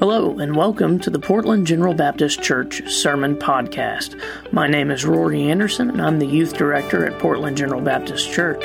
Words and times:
Hello, 0.00 0.38
and 0.38 0.56
welcome 0.56 0.98
to 1.00 1.10
the 1.10 1.18
Portland 1.18 1.66
General 1.66 1.92
Baptist 1.92 2.40
Church 2.40 2.90
Sermon 2.90 3.36
Podcast. 3.36 4.18
My 4.50 4.66
name 4.66 4.90
is 4.90 5.04
Rory 5.04 5.50
Anderson, 5.50 5.90
and 5.90 6.00
I'm 6.00 6.18
the 6.18 6.26
Youth 6.26 6.56
Director 6.56 7.04
at 7.04 7.18
Portland 7.18 7.58
General 7.58 7.82
Baptist 7.82 8.32
Church. 8.32 8.64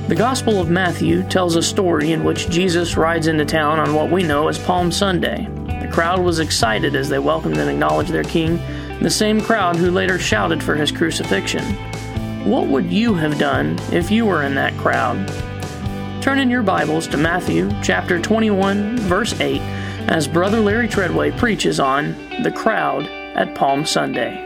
The 0.09 0.17
Gospel 0.17 0.61
of 0.61 0.69
Matthew 0.69 1.23
tells 1.29 1.57
a 1.57 1.63
story 1.63 2.13
in 2.13 2.23
which 2.25 2.51
Jesus 2.51 2.97
rides 2.97 3.29
into 3.29 3.45
town 3.45 3.79
on 3.79 3.95
what 3.95 4.11
we 4.11 4.23
know 4.23 4.49
as 4.49 4.59
Palm 4.59 4.93
Sunday. 4.93 5.49
The 5.81 5.89
crowd 5.91 6.21
was 6.21 6.39
excited 6.39 6.95
as 6.95 7.09
they 7.09 7.19
welcomed 7.19 7.57
and 7.57 7.71
acknowledged 7.71 8.11
their 8.11 8.25
king, 8.25 8.61
the 9.01 9.11
same 9.11 9.41
crowd 9.41 9.77
who 9.77 9.91
later 9.91 10.19
shouted 10.19 10.63
for 10.63 10.75
his 10.75 10.93
crucifixion. 10.93 11.65
What 12.45 12.67
would 12.67 12.93
you 12.93 13.15
have 13.15 13.39
done 13.39 13.79
if 13.93 14.11
you 14.11 14.27
were 14.27 14.43
in 14.43 14.57
that 14.57 14.77
crowd? 14.77 15.29
Turn 16.21 16.41
in 16.41 16.51
your 16.51 16.65
Bibles 16.65 17.07
to 17.09 17.17
Matthew 17.17 17.71
chapter 17.85 18.21
21, 18.21 18.99
verse 18.99 19.39
8, 19.39 19.61
as 20.09 20.27
Brother 20.27 20.59
Larry 20.59 20.89
Treadway 20.89 21.31
preaches 21.31 21.79
on 21.79 22.17
the 22.43 22.51
crowd 22.51 23.07
at 23.07 23.55
Palm 23.55 23.87
Sunday. 23.87 24.43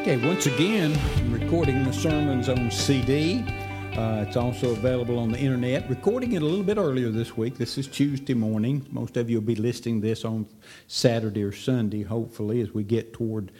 Okay, 0.00 0.16
once 0.26 0.46
again, 0.46 0.98
I'm 1.18 1.32
recording 1.32 1.84
the 1.84 1.92
sermons 1.92 2.48
on 2.48 2.68
CD. 2.68 3.44
Uh, 3.96 4.24
it's 4.26 4.36
also 4.36 4.72
available 4.72 5.20
on 5.20 5.30
the 5.30 5.38
internet. 5.38 5.88
Recording 5.88 6.32
it 6.32 6.42
a 6.42 6.44
little 6.44 6.64
bit 6.64 6.76
earlier 6.76 7.10
this 7.10 7.36
week. 7.36 7.56
This 7.56 7.78
is 7.78 7.86
Tuesday 7.86 8.34
morning. 8.34 8.84
Most 8.90 9.16
of 9.16 9.30
you 9.30 9.36
will 9.36 9.46
be 9.46 9.54
listening 9.54 10.00
this 10.00 10.24
on 10.24 10.44
Saturday 10.88 11.44
or 11.44 11.52
Sunday, 11.52 12.02
hopefully, 12.02 12.60
as 12.62 12.72
we 12.72 12.82
get 12.82 13.12
toward 13.12 13.52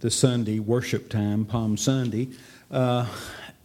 the 0.00 0.10
Sunday 0.10 0.60
worship 0.60 1.08
time, 1.08 1.44
Palm 1.44 1.76
Sunday. 1.76 2.28
Uh, 2.70 3.06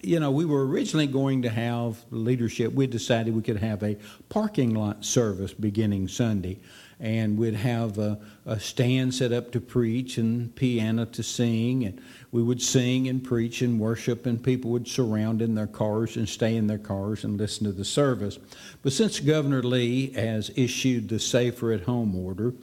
you 0.01 0.19
know, 0.19 0.31
we 0.31 0.45
were 0.45 0.67
originally 0.67 1.07
going 1.07 1.43
to 1.43 1.49
have 1.49 2.03
leadership. 2.09 2.73
We 2.73 2.87
decided 2.87 3.35
we 3.35 3.43
could 3.43 3.57
have 3.57 3.83
a 3.83 3.97
parking 4.29 4.73
lot 4.73 5.05
service 5.05 5.53
beginning 5.53 6.07
Sunday, 6.07 6.59
and 6.99 7.37
we'd 7.37 7.53
have 7.53 7.99
a, 7.99 8.19
a, 8.45 8.59
stand 8.59 9.13
set 9.13 9.31
up 9.31 9.51
to 9.51 9.61
preach 9.61 10.17
and 10.17 10.53
piano 10.55 11.05
to 11.05 11.21
sing, 11.21 11.85
and 11.85 12.01
we 12.31 12.41
would 12.41 12.61
sing 12.61 13.07
and 13.07 13.23
preach 13.23 13.61
and 13.61 13.79
worship, 13.79 14.25
and 14.25 14.43
people 14.43 14.71
would 14.71 14.87
surround 14.87 15.41
in 15.41 15.53
their 15.53 15.67
cars 15.67 16.17
and 16.17 16.27
stay 16.27 16.55
in 16.55 16.65
their 16.65 16.79
cars 16.79 17.23
and 17.23 17.37
listen 17.37 17.65
to 17.65 17.71
the 17.71 17.85
service. 17.85 18.39
But 18.81 18.91
since 18.91 19.19
Governor 19.19 19.61
Lee 19.61 20.11
has 20.13 20.51
issued 20.55 21.09
the 21.09 21.19
Safer 21.19 21.71
at 21.71 21.81
Home 21.81 22.15
order, 22.15 22.53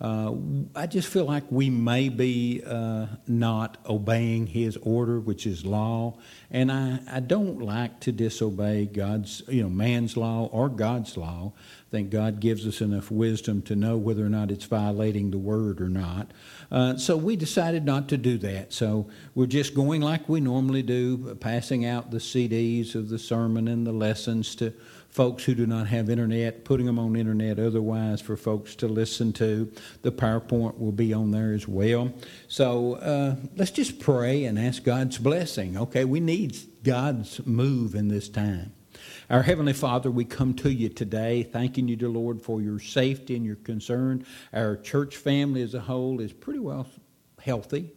uh, 0.00 0.34
I 0.74 0.86
just 0.86 1.08
feel 1.08 1.26
like 1.26 1.44
we 1.50 1.68
may 1.68 2.08
be 2.08 2.62
uh, 2.66 3.06
not 3.26 3.76
obeying 3.86 4.46
His 4.46 4.78
order, 4.78 5.20
which 5.20 5.46
is 5.46 5.66
law, 5.66 6.16
and 6.50 6.72
I, 6.72 7.00
I 7.10 7.20
don't 7.20 7.60
like 7.60 8.00
to 8.00 8.12
disobey 8.12 8.86
God's, 8.86 9.42
you 9.48 9.62
know, 9.62 9.68
man's 9.68 10.16
law 10.16 10.48
or 10.52 10.70
God's 10.70 11.16
law. 11.18 11.52
I 11.90 11.96
think 11.96 12.10
God 12.10 12.38
gives 12.38 12.68
us 12.68 12.80
enough 12.80 13.10
wisdom 13.10 13.62
to 13.62 13.74
know 13.74 13.96
whether 13.96 14.24
or 14.24 14.28
not 14.28 14.52
it's 14.52 14.64
violating 14.64 15.32
the 15.32 15.38
word 15.38 15.80
or 15.80 15.88
not. 15.88 16.30
Uh, 16.70 16.96
so 16.96 17.16
we 17.16 17.34
decided 17.34 17.84
not 17.84 18.08
to 18.10 18.16
do 18.16 18.38
that. 18.38 18.72
So 18.72 19.08
we're 19.34 19.46
just 19.46 19.74
going 19.74 20.00
like 20.00 20.28
we 20.28 20.40
normally 20.40 20.84
do, 20.84 21.34
passing 21.40 21.84
out 21.84 22.12
the 22.12 22.18
CDs 22.18 22.94
of 22.94 23.08
the 23.08 23.18
sermon 23.18 23.66
and 23.66 23.84
the 23.84 23.92
lessons 23.92 24.54
to 24.56 24.72
folks 25.08 25.42
who 25.42 25.52
do 25.56 25.66
not 25.66 25.88
have 25.88 26.08
internet, 26.08 26.64
putting 26.64 26.86
them 26.86 27.00
on 27.00 27.16
internet 27.16 27.58
otherwise 27.58 28.20
for 28.20 28.36
folks 28.36 28.76
to 28.76 28.86
listen 28.86 29.32
to. 29.32 29.72
The 30.02 30.12
PowerPoint 30.12 30.78
will 30.78 30.92
be 30.92 31.12
on 31.12 31.32
there 31.32 31.52
as 31.52 31.66
well. 31.66 32.12
So 32.46 32.94
uh, 32.94 33.34
let's 33.56 33.72
just 33.72 33.98
pray 33.98 34.44
and 34.44 34.60
ask 34.60 34.84
God's 34.84 35.18
blessing. 35.18 35.76
Okay, 35.76 36.04
we 36.04 36.20
need 36.20 36.56
God's 36.84 37.44
move 37.44 37.96
in 37.96 38.06
this 38.06 38.28
time. 38.28 38.74
Our 39.30 39.44
Heavenly 39.44 39.74
Father, 39.74 40.10
we 40.10 40.24
come 40.24 40.54
to 40.54 40.72
you 40.72 40.88
today, 40.88 41.44
thanking 41.44 41.86
you, 41.86 41.94
dear 41.94 42.08
Lord, 42.08 42.42
for 42.42 42.60
your 42.60 42.80
safety 42.80 43.36
and 43.36 43.46
your 43.46 43.54
concern. 43.54 44.26
Our 44.52 44.76
church 44.76 45.18
family 45.18 45.62
as 45.62 45.72
a 45.74 45.78
whole 45.78 46.20
is 46.20 46.32
pretty 46.32 46.58
well 46.58 46.88
healthy. 47.40 47.92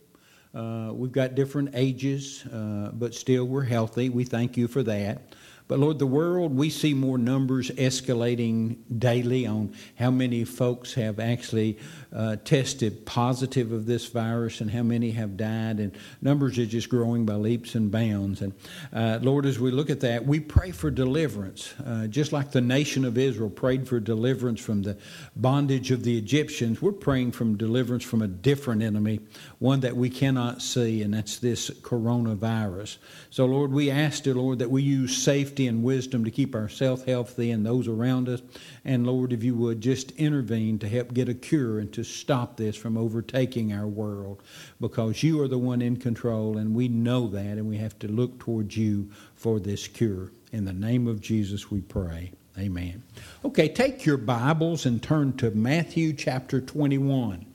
Uh, 0.54 0.92
we've 0.94 1.12
got 1.12 1.34
different 1.34 1.72
ages, 1.74 2.46
uh, 2.54 2.92
but 2.94 3.16
still 3.16 3.46
we're 3.46 3.64
healthy. 3.64 4.10
We 4.10 4.26
thank 4.26 4.58
you 4.58 4.68
for 4.68 4.84
that. 4.84 5.34
But 5.68 5.80
Lord, 5.80 5.98
the 5.98 6.06
world, 6.06 6.56
we 6.56 6.70
see 6.70 6.94
more 6.94 7.18
numbers 7.18 7.72
escalating 7.72 8.78
daily 9.00 9.48
on 9.48 9.74
how 9.98 10.12
many 10.12 10.44
folks 10.44 10.94
have 10.96 11.20
actually 11.20 11.80
uh, 12.14 12.36
tested 12.44 13.06
positive 13.06 13.72
of 13.72 13.86
this 13.86 14.06
virus 14.08 14.62
and 14.62 14.70
how 14.70 14.84
many 14.84 15.12
have 15.12 15.38
died, 15.38 15.80
and 15.80 15.92
numbers 16.22 16.60
are 16.60 16.66
just 16.66 16.90
growing 16.90 17.26
by 17.26 17.36
leaps 17.36 17.76
and 17.76 17.92
bounds. 17.92 18.42
And 18.42 18.54
uh, 18.92 19.20
Lord, 19.22 19.46
as 19.46 19.60
we 19.60 19.72
look 19.72 19.90
at 19.90 20.02
that, 20.02 20.26
we 20.26 20.40
pray 20.40 20.72
for 20.72 20.92
deliverance, 20.92 21.74
uh, 21.86 22.08
just 22.08 22.34
like 22.34 22.52
the 22.52 22.62
nation 22.62 23.06
of 23.06 23.18
Israel 23.18 23.50
prayed 23.50 23.88
for 23.88 24.00
deliverance 24.00 24.60
from 24.60 24.84
the 24.84 24.98
bondage 25.36 25.92
of 25.92 26.04
the 26.04 26.18
Egyptians. 26.18 26.82
We're 26.82 26.92
praying 26.92 27.32
for 27.32 27.46
deliverance 27.46 28.04
from 28.04 28.22
a 28.22 28.28
different 28.28 28.84
enemy, 28.84 29.22
one 29.60 29.80
that 29.80 29.96
we 29.96 30.10
cannot 30.10 30.62
see, 30.62 31.02
and 31.02 31.14
that's 31.14 31.40
this 31.40 31.70
coronavirus. 31.70 32.98
So, 33.30 33.46
Lord, 33.46 33.72
we 33.72 33.90
ask, 33.90 34.24
dear 34.24 34.36
Lord, 34.36 34.60
that 34.60 34.70
we 34.70 34.84
use 34.84 35.22
safety 35.54 35.68
and 35.68 35.84
wisdom 35.84 36.26
to 36.26 36.32
keep 36.32 36.56
ourselves 36.56 37.04
healthy 37.04 37.52
and 37.52 37.64
those 37.64 37.88
around 37.88 38.28
us. 38.28 38.42
And 38.84 39.06
Lord, 39.06 39.32
if 39.32 39.44
you 39.44 39.54
would 39.54 39.82
just 39.82 40.10
intervene 40.14 40.80
to 40.80 40.90
help 40.90 41.14
get 41.14 41.30
a 41.30 41.36
cure 41.36 41.78
and 41.78 41.94
to 41.94 42.04
stop 42.04 42.58
this 42.58 42.76
from 42.76 42.98
overtaking 42.98 43.72
our 43.72 43.86
world 43.86 44.42
because 44.82 45.22
you 45.22 45.40
are 45.44 45.48
the 45.48 45.60
one 45.60 45.84
in 45.84 45.98
control 45.98 46.58
and 46.58 46.74
we 46.74 46.88
know 46.88 47.28
that 47.28 47.60
and 47.60 47.70
we 47.70 47.78
have 47.78 48.00
to 48.00 48.08
look 48.08 48.40
towards 48.40 48.76
you 48.76 49.12
for 49.36 49.60
this 49.60 49.88
cure. 49.88 50.32
In 50.52 50.66
the 50.66 50.74
name 50.74 51.06
of 51.08 51.22
Jesus 51.22 51.70
we 51.70 51.82
pray. 51.82 52.32
Amen. 52.58 53.04
Okay, 53.46 53.68
take 53.68 54.08
your 54.08 54.18
Bibles 54.18 54.88
and 54.88 55.04
turn 55.04 55.34
to 55.38 55.52
Matthew 55.52 56.14
chapter 56.14 56.62
21. 56.62 57.53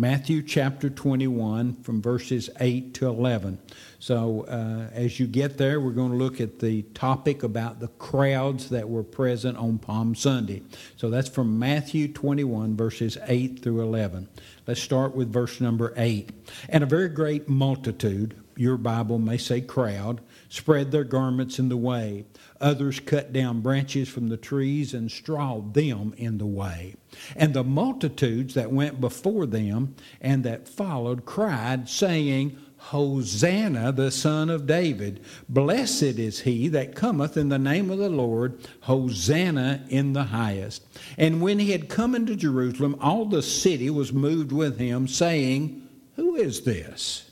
Matthew 0.00 0.42
chapter 0.42 0.88
21 0.88 1.82
from 1.82 2.00
verses 2.00 2.48
8 2.58 2.94
to 2.94 3.06
11. 3.06 3.58
So, 3.98 4.46
uh, 4.48 4.88
as 4.94 5.20
you 5.20 5.26
get 5.26 5.58
there, 5.58 5.78
we're 5.78 5.90
going 5.90 6.12
to 6.12 6.16
look 6.16 6.40
at 6.40 6.58
the 6.58 6.84
topic 6.94 7.42
about 7.42 7.80
the 7.80 7.88
crowds 7.88 8.70
that 8.70 8.88
were 8.88 9.02
present 9.02 9.58
on 9.58 9.76
Palm 9.78 10.14
Sunday. 10.14 10.62
So, 10.96 11.10
that's 11.10 11.28
from 11.28 11.58
Matthew 11.58 12.08
21, 12.08 12.78
verses 12.78 13.18
8 13.26 13.62
through 13.62 13.82
11. 13.82 14.26
Let's 14.66 14.80
start 14.80 15.14
with 15.14 15.30
verse 15.30 15.60
number 15.60 15.92
8. 15.98 16.30
And 16.70 16.82
a 16.82 16.86
very 16.86 17.10
great 17.10 17.46
multitude, 17.46 18.42
your 18.56 18.78
Bible 18.78 19.18
may 19.18 19.36
say 19.36 19.60
crowd, 19.60 20.22
spread 20.48 20.92
their 20.92 21.04
garments 21.04 21.58
in 21.58 21.68
the 21.68 21.76
way. 21.76 22.24
Others 22.60 23.00
cut 23.00 23.32
down 23.32 23.60
branches 23.60 24.08
from 24.08 24.28
the 24.28 24.36
trees 24.36 24.92
and 24.92 25.10
strawed 25.10 25.72
them 25.74 26.14
in 26.18 26.38
the 26.38 26.46
way. 26.46 26.94
And 27.34 27.54
the 27.54 27.64
multitudes 27.64 28.54
that 28.54 28.70
went 28.70 29.00
before 29.00 29.46
them 29.46 29.94
and 30.20 30.44
that 30.44 30.68
followed 30.68 31.24
cried, 31.24 31.88
saying, 31.88 32.58
Hosanna, 32.80 33.92
the 33.92 34.10
son 34.10 34.48
of 34.48 34.66
David. 34.66 35.22
Blessed 35.48 36.02
is 36.02 36.40
he 36.40 36.66
that 36.68 36.94
cometh 36.94 37.36
in 37.36 37.50
the 37.50 37.58
name 37.58 37.90
of 37.90 37.98
the 37.98 38.08
Lord. 38.08 38.66
Hosanna 38.80 39.84
in 39.90 40.14
the 40.14 40.24
highest. 40.24 40.82
And 41.18 41.42
when 41.42 41.58
he 41.58 41.72
had 41.72 41.90
come 41.90 42.14
into 42.14 42.34
Jerusalem, 42.34 42.96
all 43.00 43.26
the 43.26 43.42
city 43.42 43.90
was 43.90 44.14
moved 44.14 44.50
with 44.50 44.78
him, 44.78 45.08
saying, 45.08 45.86
Who 46.16 46.36
is 46.36 46.62
this? 46.62 47.30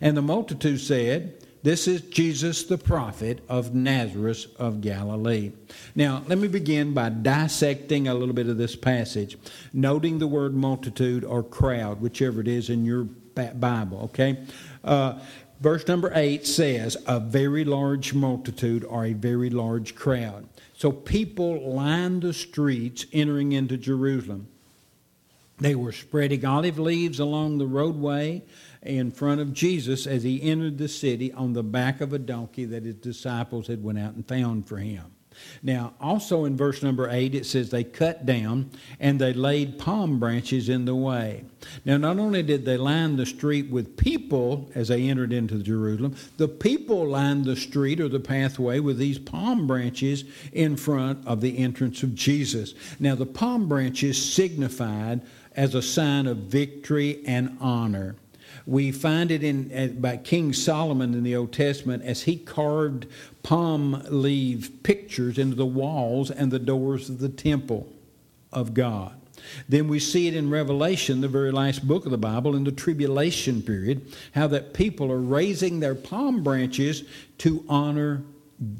And 0.00 0.16
the 0.16 0.22
multitude 0.22 0.80
said, 0.80 1.46
This 1.62 1.88
is 1.88 2.02
Jesus 2.02 2.62
the 2.64 2.78
prophet 2.78 3.40
of 3.48 3.74
Nazareth 3.74 4.46
of 4.58 4.80
Galilee. 4.80 5.52
Now, 5.96 6.22
let 6.28 6.38
me 6.38 6.46
begin 6.46 6.94
by 6.94 7.08
dissecting 7.08 8.06
a 8.06 8.14
little 8.14 8.34
bit 8.34 8.48
of 8.48 8.58
this 8.58 8.76
passage, 8.76 9.36
noting 9.72 10.18
the 10.18 10.28
word 10.28 10.54
multitude 10.54 11.24
or 11.24 11.42
crowd, 11.42 12.00
whichever 12.00 12.40
it 12.40 12.48
is 12.48 12.70
in 12.70 12.84
your 12.84 13.04
Bible, 13.04 14.02
okay? 14.04 14.38
Uh, 14.84 15.18
verse 15.60 15.86
number 15.88 16.12
8 16.14 16.46
says, 16.46 16.96
A 17.06 17.18
very 17.18 17.64
large 17.64 18.14
multitude 18.14 18.84
or 18.84 19.04
a 19.04 19.12
very 19.12 19.50
large 19.50 19.96
crowd. 19.96 20.48
So 20.74 20.92
people 20.92 21.74
lined 21.74 22.22
the 22.22 22.34
streets 22.34 23.04
entering 23.12 23.50
into 23.50 23.76
Jerusalem. 23.76 24.46
They 25.58 25.74
were 25.74 25.90
spreading 25.90 26.44
olive 26.44 26.78
leaves 26.78 27.18
along 27.18 27.58
the 27.58 27.66
roadway 27.66 28.44
in 28.82 29.10
front 29.10 29.40
of 29.40 29.52
Jesus 29.52 30.06
as 30.06 30.22
he 30.22 30.42
entered 30.42 30.78
the 30.78 30.88
city 30.88 31.32
on 31.32 31.52
the 31.52 31.62
back 31.62 32.00
of 32.00 32.12
a 32.12 32.18
donkey 32.18 32.64
that 32.66 32.84
his 32.84 32.96
disciples 32.96 33.66
had 33.66 33.82
went 33.82 33.98
out 33.98 34.14
and 34.14 34.26
found 34.26 34.68
for 34.68 34.78
him. 34.78 35.12
Now, 35.62 35.94
also 36.00 36.44
in 36.44 36.56
verse 36.56 36.82
number 36.82 37.08
8, 37.08 37.34
it 37.34 37.46
says 37.46 37.70
they 37.70 37.84
cut 37.84 38.26
down 38.26 38.70
and 39.00 39.20
they 39.20 39.32
laid 39.32 39.78
palm 39.78 40.18
branches 40.18 40.68
in 40.68 40.84
the 40.84 40.94
way. 40.94 41.44
Now, 41.84 41.96
not 41.96 42.18
only 42.18 42.42
did 42.42 42.64
they 42.64 42.76
line 42.76 43.16
the 43.16 43.26
street 43.26 43.70
with 43.70 43.96
people 43.96 44.70
as 44.74 44.88
they 44.88 45.08
entered 45.08 45.32
into 45.32 45.58
Jerusalem, 45.58 46.16
the 46.36 46.48
people 46.48 47.06
lined 47.06 47.44
the 47.44 47.56
street 47.56 48.00
or 48.00 48.08
the 48.08 48.20
pathway 48.20 48.80
with 48.80 48.98
these 48.98 49.18
palm 49.18 49.66
branches 49.66 50.24
in 50.52 50.76
front 50.76 51.26
of 51.26 51.40
the 51.40 51.58
entrance 51.58 52.02
of 52.02 52.14
Jesus. 52.14 52.74
Now, 52.98 53.14
the 53.14 53.26
palm 53.26 53.68
branches 53.68 54.20
signified 54.20 55.20
as 55.54 55.74
a 55.74 55.82
sign 55.82 56.26
of 56.26 56.36
victory 56.36 57.22
and 57.26 57.56
honor. 57.60 58.16
We 58.68 58.92
find 58.92 59.30
it 59.30 59.42
in 59.42 59.72
uh, 59.74 59.98
by 59.98 60.18
King 60.18 60.52
Solomon 60.52 61.14
in 61.14 61.22
the 61.22 61.34
Old 61.34 61.54
Testament 61.54 62.04
as 62.04 62.24
he 62.24 62.36
carved 62.36 63.06
palm 63.42 64.02
leaf 64.10 64.82
pictures 64.82 65.38
into 65.38 65.56
the 65.56 65.64
walls 65.64 66.30
and 66.30 66.52
the 66.52 66.58
doors 66.58 67.08
of 67.08 67.18
the 67.18 67.30
temple 67.30 67.88
of 68.52 68.74
God. 68.74 69.14
Then 69.70 69.88
we 69.88 69.98
see 69.98 70.28
it 70.28 70.34
in 70.34 70.50
Revelation, 70.50 71.22
the 71.22 71.28
very 71.28 71.50
last 71.50 71.88
book 71.88 72.04
of 72.04 72.10
the 72.10 72.18
Bible, 72.18 72.54
in 72.54 72.64
the 72.64 72.72
tribulation 72.72 73.62
period, 73.62 74.14
how 74.34 74.46
that 74.48 74.74
people 74.74 75.10
are 75.10 75.18
raising 75.18 75.80
their 75.80 75.94
palm 75.94 76.42
branches 76.42 77.04
to 77.38 77.64
honor 77.70 78.22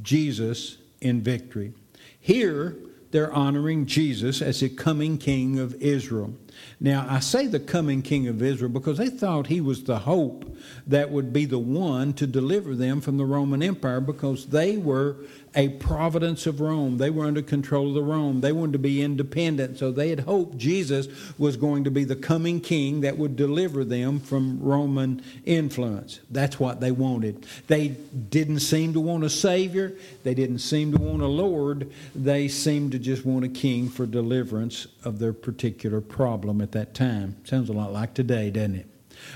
Jesus 0.02 0.76
in 1.00 1.22
victory. 1.22 1.72
Here, 2.20 2.76
they're 3.10 3.32
honoring 3.32 3.86
Jesus 3.86 4.42
as 4.42 4.60
the 4.60 4.68
coming 4.68 5.16
king 5.16 5.58
of 5.58 5.74
Israel. 5.80 6.34
Now, 6.80 7.06
I 7.08 7.18
say 7.18 7.48
the 7.48 7.58
coming 7.58 8.02
king 8.02 8.28
of 8.28 8.40
Israel 8.40 8.70
because 8.70 8.98
they 8.98 9.08
thought 9.08 9.48
he 9.48 9.60
was 9.60 9.82
the 9.82 9.98
hope 9.98 10.56
that 10.86 11.10
would 11.10 11.32
be 11.32 11.44
the 11.44 11.58
one 11.58 12.12
to 12.14 12.26
deliver 12.26 12.76
them 12.76 13.00
from 13.00 13.16
the 13.16 13.24
Roman 13.24 13.62
Empire 13.62 14.00
because 14.00 14.46
they 14.46 14.76
were 14.76 15.16
a 15.54 15.68
providence 15.68 16.46
of 16.46 16.60
Rome. 16.60 16.98
They 16.98 17.10
were 17.10 17.26
under 17.26 17.42
control 17.42 17.88
of 17.88 17.94
the 17.94 18.02
Rome. 18.02 18.40
They 18.40 18.52
wanted 18.52 18.72
to 18.72 18.78
be 18.78 19.02
independent. 19.02 19.78
So 19.78 19.90
they 19.90 20.10
had 20.10 20.20
hoped 20.20 20.56
Jesus 20.58 21.08
was 21.38 21.56
going 21.56 21.84
to 21.84 21.90
be 21.90 22.04
the 22.04 22.16
coming 22.16 22.60
king 22.60 23.00
that 23.00 23.18
would 23.18 23.36
deliver 23.36 23.84
them 23.84 24.20
from 24.20 24.60
Roman 24.60 25.22
influence. 25.44 26.20
That's 26.30 26.60
what 26.60 26.80
they 26.80 26.90
wanted. 26.90 27.46
They 27.66 27.88
didn't 27.88 28.60
seem 28.60 28.92
to 28.92 29.00
want 29.00 29.24
a 29.24 29.30
savior. 29.30 29.94
They 30.22 30.34
didn't 30.34 30.58
seem 30.58 30.92
to 30.92 30.98
want 30.98 31.22
a 31.22 31.26
lord. 31.26 31.90
They 32.14 32.48
seemed 32.48 32.92
to 32.92 32.98
just 32.98 33.24
want 33.24 33.44
a 33.44 33.48
king 33.48 33.88
for 33.88 34.06
deliverance 34.06 34.86
of 35.04 35.18
their 35.18 35.32
particular 35.32 36.00
problem 36.00 36.60
at 36.60 36.72
that 36.72 36.94
time. 36.94 37.36
Sounds 37.44 37.68
a 37.68 37.72
lot 37.72 37.92
like 37.92 38.14
today, 38.14 38.50
doesn't 38.50 38.76
it? 38.76 38.86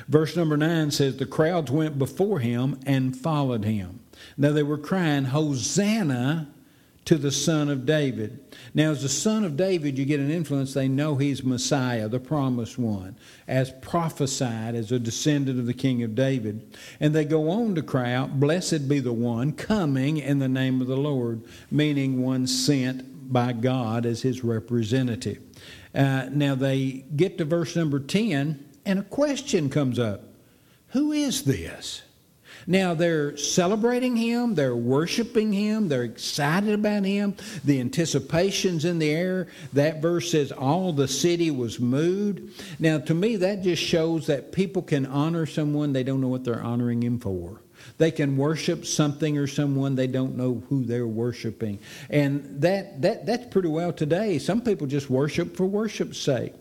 Verse 0.09 0.37
number 0.37 0.57
9 0.57 0.91
says, 0.91 1.17
The 1.17 1.27
crowds 1.27 1.71
went 1.71 1.99
before 1.99 2.39
him 2.39 2.79
and 2.87 3.17
followed 3.17 3.65
him. 3.65 4.01
Now 4.37 4.53
they 4.53 4.63
were 4.63 4.79
crying, 4.79 5.25
Hosanna 5.25 6.49
to 7.05 7.17
the 7.17 7.33
Son 7.33 7.69
of 7.69 7.85
David. 7.85 8.39
Now, 8.75 8.93
as 8.93 9.03
the 9.03 9.09
Son 9.09 9.45
of 9.45 9.57
David, 9.57 9.99
you 9.99 10.05
get 10.05 10.21
an 10.21 10.31
influence. 10.31 10.73
They 10.73 10.89
know 10.89 11.17
he's 11.17 11.43
Messiah, 11.43 12.09
the 12.09 12.21
promised 12.21 12.79
one, 12.79 13.17
as 13.49 13.73
prophesied 13.83 14.75
as 14.75 14.93
a 14.93 14.99
descendant 14.99 15.59
of 15.59 15.67
the 15.67 15.75
King 15.75 16.03
of 16.05 16.15
David. 16.15 16.77
And 17.01 17.13
they 17.13 17.25
go 17.25 17.51
on 17.51 17.75
to 17.75 17.83
cry 17.83 18.13
out, 18.13 18.39
Blessed 18.39 18.89
be 18.89 19.01
the 19.01 19.13
one 19.13 19.53
coming 19.53 20.19
in 20.19 20.39
the 20.39 20.49
name 20.49 20.81
of 20.81 20.87
the 20.87 20.97
Lord, 20.97 21.43
meaning 21.71 22.23
one 22.23 22.47
sent 22.47 23.33
by 23.33 23.53
God 23.53 24.07
as 24.07 24.23
his 24.23 24.45
representative. 24.45 25.43
Uh, 25.95 26.29
now 26.31 26.55
they 26.55 27.05
get 27.17 27.39
to 27.39 27.45
verse 27.45 27.75
number 27.75 27.99
10, 27.99 28.65
and 28.87 28.99
a 28.99 29.03
question 29.03 29.69
comes 29.71 29.99
up 29.99 30.23
Who 30.89 31.11
is 31.11 31.43
this? 31.43 32.03
Now 32.67 32.95
they're 32.95 33.37
celebrating 33.37 34.17
him, 34.17 34.55
they're 34.55 34.77
worshiping 34.77 35.53
him, 35.53 35.89
they're 35.89 36.05
excited 36.05 36.75
about 36.75 37.05
him. 37.05 37.37
The 37.65 37.81
anticipation's 37.81 38.85
in 38.85 38.99
the 38.99 39.11
air. 39.11 39.49
That 39.73 40.01
verse 40.01 40.31
says 40.31 40.53
all 40.53 40.93
the 40.93 41.09
city 41.09 41.51
was 41.51 41.81
moved. 41.81 42.63
Now 42.79 42.99
to 42.99 43.15
me 43.15 43.37
that 43.37 43.63
just 43.63 43.83
shows 43.83 44.27
that 44.27 44.53
people 44.53 44.83
can 44.83 45.07
honor 45.07 45.47
someone 45.47 45.93
they 45.93 46.05
don't 46.05 46.21
know 46.21 46.29
what 46.29 46.45
they're 46.45 46.63
honoring 46.63 47.03
him 47.03 47.19
for. 47.19 47.63
They 47.99 48.11
can 48.11 48.37
worship 48.37 48.87
something 48.87 49.39
or 49.39 49.47
someone 49.47 49.95
they 49.95 50.07
don't 50.07 50.37
know 50.37 50.63
who 50.69 50.85
they're 50.85 51.07
worshiping. 51.07 51.81
And 52.11 52.61
that, 52.63 53.03
that 53.03 53.27
that's 53.27 53.47
pretty 53.47 53.69
well 53.69 53.93
today. 53.93 54.39
Some 54.39 54.61
people 54.61 54.87
just 54.87 55.11
worship 55.11 55.57
for 55.57 55.67
worship's 55.67 56.19
sake. 56.19 56.55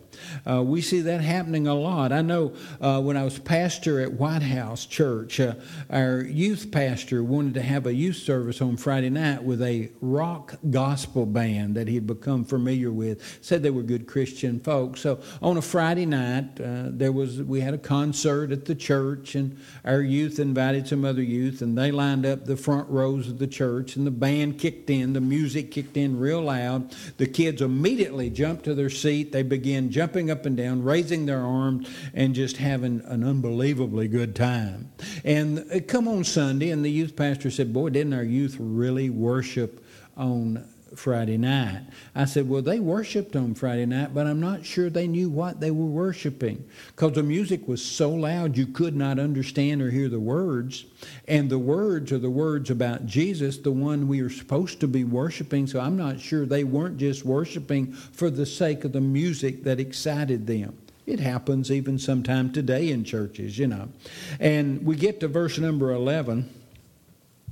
Uh, 0.50 0.63
we 0.63 0.81
see 0.81 1.02
that 1.02 1.22
happening 1.22 1.68
a 1.68 1.75
lot. 1.75 2.12
I 2.12 2.22
know 2.22 2.54
uh, 2.80 3.02
when 3.02 3.18
I 3.18 3.24
was 3.24 3.40
pastor 3.40 4.00
at 4.02 4.13
White 4.13 4.42
House 4.42 4.86
Church, 4.86 5.40
uh, 5.40 5.56
our 5.90 6.22
youth 6.22 6.72
pastor 6.72 7.24
wanted 7.24 7.54
to 7.56 7.62
have 7.62 7.86
a 7.86 7.94
youth 7.94 8.18
service 8.18 8.62
on 8.62 8.78
Friday 8.78 9.10
night 9.10 9.44
with 9.44 9.62
a 9.62 9.90
rock 10.02 10.56
gospel 10.69 11.25
band 11.25 11.75
that 11.75 11.88
he 11.88 11.96
had 11.96 12.08
become 12.08 12.44
familiar 12.44 12.92
with. 12.92 13.40
Said 13.42 13.63
they 13.63 13.72
were 13.72 13.84
good 13.84 14.08
Christian 14.08 14.60
folks. 14.60 15.02
So 15.02 15.22
on 15.42 15.58
a 15.58 15.62
Friday 15.62 16.06
night, 16.06 16.60
uh, 16.60 16.90
there 16.90 17.12
was 17.12 17.42
we 17.42 17.62
had 17.62 17.74
a 17.74 17.78
concert 17.78 18.52
at 18.52 18.66
the 18.66 18.75
church, 18.75 19.36
and 19.36 19.58
our 19.86 20.02
youth 20.02 20.40
invited 20.40 20.88
some 20.88 21.06
other 21.06 21.24
youth, 21.24 21.62
and 21.62 21.78
they 21.78 21.92
lined 21.92 22.25
up 22.25 22.46
the 22.46 22.58
front 22.58 22.90
rows 22.90 23.28
of 23.28 23.40
the 23.40 23.48
church, 23.48 23.96
and 23.96 24.06
the 24.06 24.12
band 24.12 24.60
kicked 24.60 24.90
in, 24.90 25.13
the 25.13 25.22
music 25.22 25.72
kicked 25.72 25.98
in 25.98 26.19
real 26.19 26.42
loud. 26.42 26.94
The 27.18 27.28
kids 27.28 27.62
immediately 27.62 28.30
jumped 28.30 28.66
to 28.66 28.75
their 28.75 28.90
seat. 28.90 29.31
They 29.31 29.44
began 29.44 29.90
jumping 29.90 30.00
jumping 30.01 30.31
up 30.31 30.48
and 30.48 30.57
down, 30.57 30.81
raising 30.81 31.27
their 31.27 31.42
arms, 31.42 31.88
and 32.15 32.33
just 32.33 32.57
having 32.57 33.01
an 33.06 33.24
unbelievably 33.24 34.07
good 34.07 34.36
time. 34.36 34.92
And 35.24 35.63
uh, 35.71 35.80
come 35.88 36.07
on 36.07 36.24
Sunday, 36.24 36.71
and 36.71 36.83
the 36.83 36.89
youth 36.89 37.15
pastor 37.15 37.51
said, 37.51 37.71
Boy, 37.71 37.92
didn't 37.92 38.13
our 38.13 38.24
youth 38.24 38.57
really 38.59 39.12
worship 39.12 39.86
on 40.17 40.67
Friday 40.95 41.38
night. 41.38 41.83
I 42.15 42.25
said, 42.25 42.50
Well, 42.50 42.62
they 42.62 42.79
worshiped 42.79 43.36
on 43.36 43.55
Friday 43.55 43.86
night, 43.86 44.13
but 44.13 44.27
I'm 44.27 44.39
not 44.39 44.65
sure 44.65 44.89
they 44.89 45.07
knew 45.07 45.29
what 45.29 45.60
they 45.60 45.71
were 45.71 45.86
worshiping 45.86 46.67
because 46.88 47.13
the 47.13 47.24
music 47.24 47.67
was 47.67 47.83
so 47.83 48.10
loud 48.10 48.57
you 48.57 48.67
could 48.67 48.95
not 48.95 49.19
understand 49.19 49.81
or 49.81 49.89
hear 49.89 50.10
the 50.10 50.19
words. 50.19 50.86
And 51.27 51.50
the 51.50 51.60
words 51.60 52.12
are 52.12 52.19
the 52.19 52.29
words 52.29 52.69
about 52.69 53.05
Jesus, 53.05 53.57
the 53.57 53.71
one 53.71 54.07
we 54.07 54.21
are 54.21 54.29
supposed 54.29 54.79
to 54.81 54.88
be 54.88 55.03
worshiping. 55.03 55.67
So 55.67 55.79
I'm 55.79 55.98
not 55.98 56.19
sure 56.19 56.45
they 56.45 56.63
weren't 56.63 56.98
just 56.98 57.25
worshiping 57.25 57.93
for 57.93 58.29
the 58.29 58.45
sake 58.45 58.83
of 58.83 58.91
the 58.91 59.01
music 59.01 59.63
that 59.63 59.79
excited 59.79 60.48
them. 60.48 60.77
It 61.05 61.19
happens 61.19 61.71
even 61.71 61.98
sometime 61.98 62.53
today 62.53 62.91
in 62.91 63.03
churches, 63.03 63.57
you 63.57 63.67
know. 63.67 63.89
And 64.39 64.86
we 64.86 64.95
get 64.95 65.19
to 65.21 65.27
verse 65.27 65.57
number 65.57 65.91
11. 65.91 66.61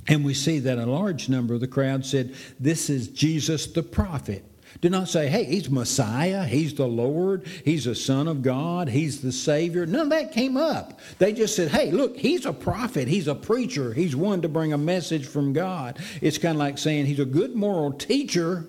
And 0.06 0.24
we 0.24 0.34
see 0.34 0.58
that 0.60 0.78
a 0.78 0.86
large 0.86 1.28
number 1.28 1.54
of 1.54 1.60
the 1.60 1.68
crowd 1.68 2.04
said, 2.04 2.34
This 2.58 2.90
is 2.90 3.08
Jesus 3.08 3.66
the 3.66 3.82
prophet. 3.82 4.44
Do 4.80 4.88
not 4.88 5.08
say, 5.08 5.28
hey, 5.28 5.44
he's 5.44 5.68
Messiah, 5.68 6.44
he's 6.44 6.74
the 6.74 6.86
Lord, 6.86 7.46
he's 7.64 7.84
the 7.84 7.94
Son 7.94 8.28
of 8.28 8.40
God, 8.40 8.88
he's 8.88 9.20
the 9.20 9.32
Savior. 9.32 9.84
None 9.84 10.02
of 10.02 10.10
that 10.10 10.32
came 10.32 10.56
up. 10.56 11.00
They 11.18 11.32
just 11.32 11.56
said, 11.56 11.68
hey, 11.68 11.90
look, 11.90 12.16
he's 12.16 12.46
a 12.46 12.52
prophet, 12.52 13.08
he's 13.08 13.28
a 13.28 13.34
preacher, 13.34 13.92
he's 13.92 14.14
one 14.14 14.42
to 14.42 14.48
bring 14.48 14.72
a 14.72 14.78
message 14.78 15.26
from 15.26 15.52
God. 15.52 15.98
It's 16.20 16.38
kind 16.38 16.54
of 16.54 16.60
like 16.60 16.78
saying 16.78 17.06
he's 17.06 17.18
a 17.18 17.24
good 17.24 17.54
moral 17.54 17.92
teacher, 17.92 18.64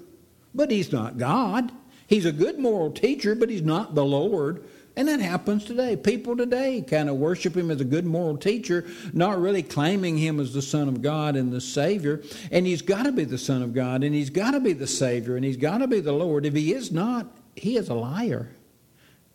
but 0.54 0.72
he's 0.72 0.92
not 0.92 1.18
God. 1.18 1.72
He's 2.08 2.26
a 2.26 2.34
good 2.34 2.60
moral 2.60 2.92
teacher, 2.92 3.36
but 3.36 3.50
he's 3.50 3.62
not 3.62 3.96
the 3.96 4.04
Lord. 4.04 4.66
And 5.02 5.08
that 5.08 5.20
happens 5.20 5.66
today. 5.66 5.96
People 5.96 6.38
today 6.38 6.86
kind 6.88 7.10
of 7.10 7.16
worship 7.16 7.58
him 7.58 7.72
as 7.72 7.82
a 7.82 7.84
good 7.84 8.06
moral 8.06 8.38
teacher, 8.38 8.86
not 9.14 9.42
really 9.42 9.64
claiming 9.64 10.16
him 10.16 10.40
as 10.40 10.54
the 10.54 10.62
Son 10.62 10.88
of 10.88 11.02
God 11.02 11.36
and 11.36 11.52
the 11.52 11.60
Savior. 11.60 12.22
And 12.52 12.68
he's 12.68 12.84
got 12.84 13.08
to 13.08 13.12
be 13.12 13.24
the 13.24 13.40
Son 13.40 13.64
of 13.64 13.74
God, 13.74 14.04
and 14.04 14.14
he's 14.14 14.30
got 14.30 14.52
to 14.52 14.60
be 14.60 14.74
the 14.74 14.86
Savior, 14.86 15.36
and 15.36 15.44
he's 15.44 15.58
got 15.58 15.80
to 15.80 15.88
be 15.88 16.02
the 16.02 16.12
Lord. 16.12 16.46
If 16.46 16.54
he 16.54 16.72
is 16.72 16.92
not, 16.92 17.26
he 17.56 17.78
is 17.78 17.90
a 17.90 17.96
liar. 17.96 18.52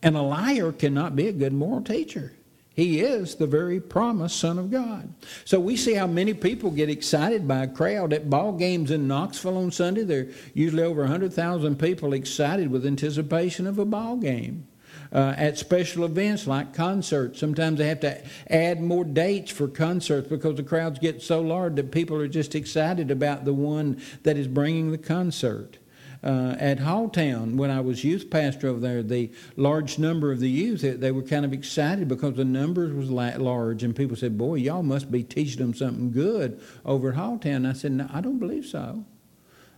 And 0.05 0.17
a 0.17 0.23
liar 0.23 0.71
cannot 0.71 1.17
be 1.17 1.27
a 1.27 1.33
good 1.33 1.53
moral 1.53 1.83
teacher. 1.83 2.33
He 2.77 3.01
is 3.01 3.35
the 3.35 3.49
very 3.49 3.81
promised 3.81 4.39
Son 4.39 4.61
of 4.61 4.71
God. 4.71 5.13
So 5.45 5.59
we 5.59 5.77
see 5.77 5.95
how 5.95 6.07
many 6.07 6.33
people 6.33 6.71
get 6.71 6.89
excited 6.89 7.49
by 7.49 7.65
a 7.65 7.69
crowd 7.69 8.13
at 8.13 8.31
ball 8.31 8.53
games 8.53 8.93
in 8.93 9.09
Knoxville 9.09 9.59
on 9.59 9.73
Sunday. 9.73 10.05
There 10.05 10.27
are 10.27 10.29
usually 10.55 10.85
over 10.85 11.01
100,000 11.01 11.77
people 11.77 12.13
excited 12.13 12.71
with 12.71 12.87
anticipation 12.87 13.67
of 13.67 13.81
a 13.81 13.85
ball 13.85 14.15
game. 14.15 14.69
Uh, 15.17 15.35
at 15.39 15.57
special 15.57 16.05
events 16.05 16.47
like 16.47 16.75
concerts, 16.75 17.41
sometimes 17.41 17.79
they 17.79 17.89
have 17.89 18.01
to 18.01 18.23
add 18.51 18.83
more 18.83 19.03
dates 19.03 19.51
for 19.51 19.67
concerts 19.67 20.29
because 20.29 20.57
the 20.57 20.63
crowds 20.63 20.99
get 20.99 21.23
so 21.23 21.41
large 21.41 21.75
that 21.77 21.91
people 21.91 22.21
are 22.21 22.29
just 22.29 22.55
excited 22.55 23.11
about 23.11 23.47
the 23.47 23.55
one 23.55 23.99
that 24.25 24.37
is 24.37 24.47
bringing 24.47 24.91
the 24.91 24.99
concert 24.99 25.79
uh, 26.23 26.55
at 26.59 26.79
Halltown 26.79 27.57
when 27.57 27.71
I 27.71 27.81
was 27.81 28.05
youth 28.05 28.29
pastor 28.29 28.69
over 28.69 28.81
there. 28.81 29.03
The 29.03 29.33
large 29.57 29.99
number 29.99 30.33
of 30.33 30.41
the 30.41 30.51
youth 30.51 30.83
they 30.83 31.13
were 31.13 31.23
kind 31.23 31.47
of 31.47 31.55
excited 31.55 32.09
because 32.09 32.35
the 32.35 32.45
numbers 32.45 32.93
was 32.93 33.11
large, 33.11 33.83
and 33.83 33.97
people 33.97 34.17
said, 34.17 34.37
"Boy, 34.37 34.57
y'all 34.57 34.83
must 34.83 35.11
be 35.11 35.23
teaching 35.23 35.63
them 35.63 35.73
something 35.73 36.13
good 36.13 36.61
over 36.85 37.09
at 37.09 37.17
Halltown." 37.17 37.57
And 37.57 37.69
I 37.69 37.73
said, 37.73 37.93
"No, 37.93 38.07
I 38.13 38.21
don't 38.21 38.39
believe 38.39 38.67
so." 38.67 39.07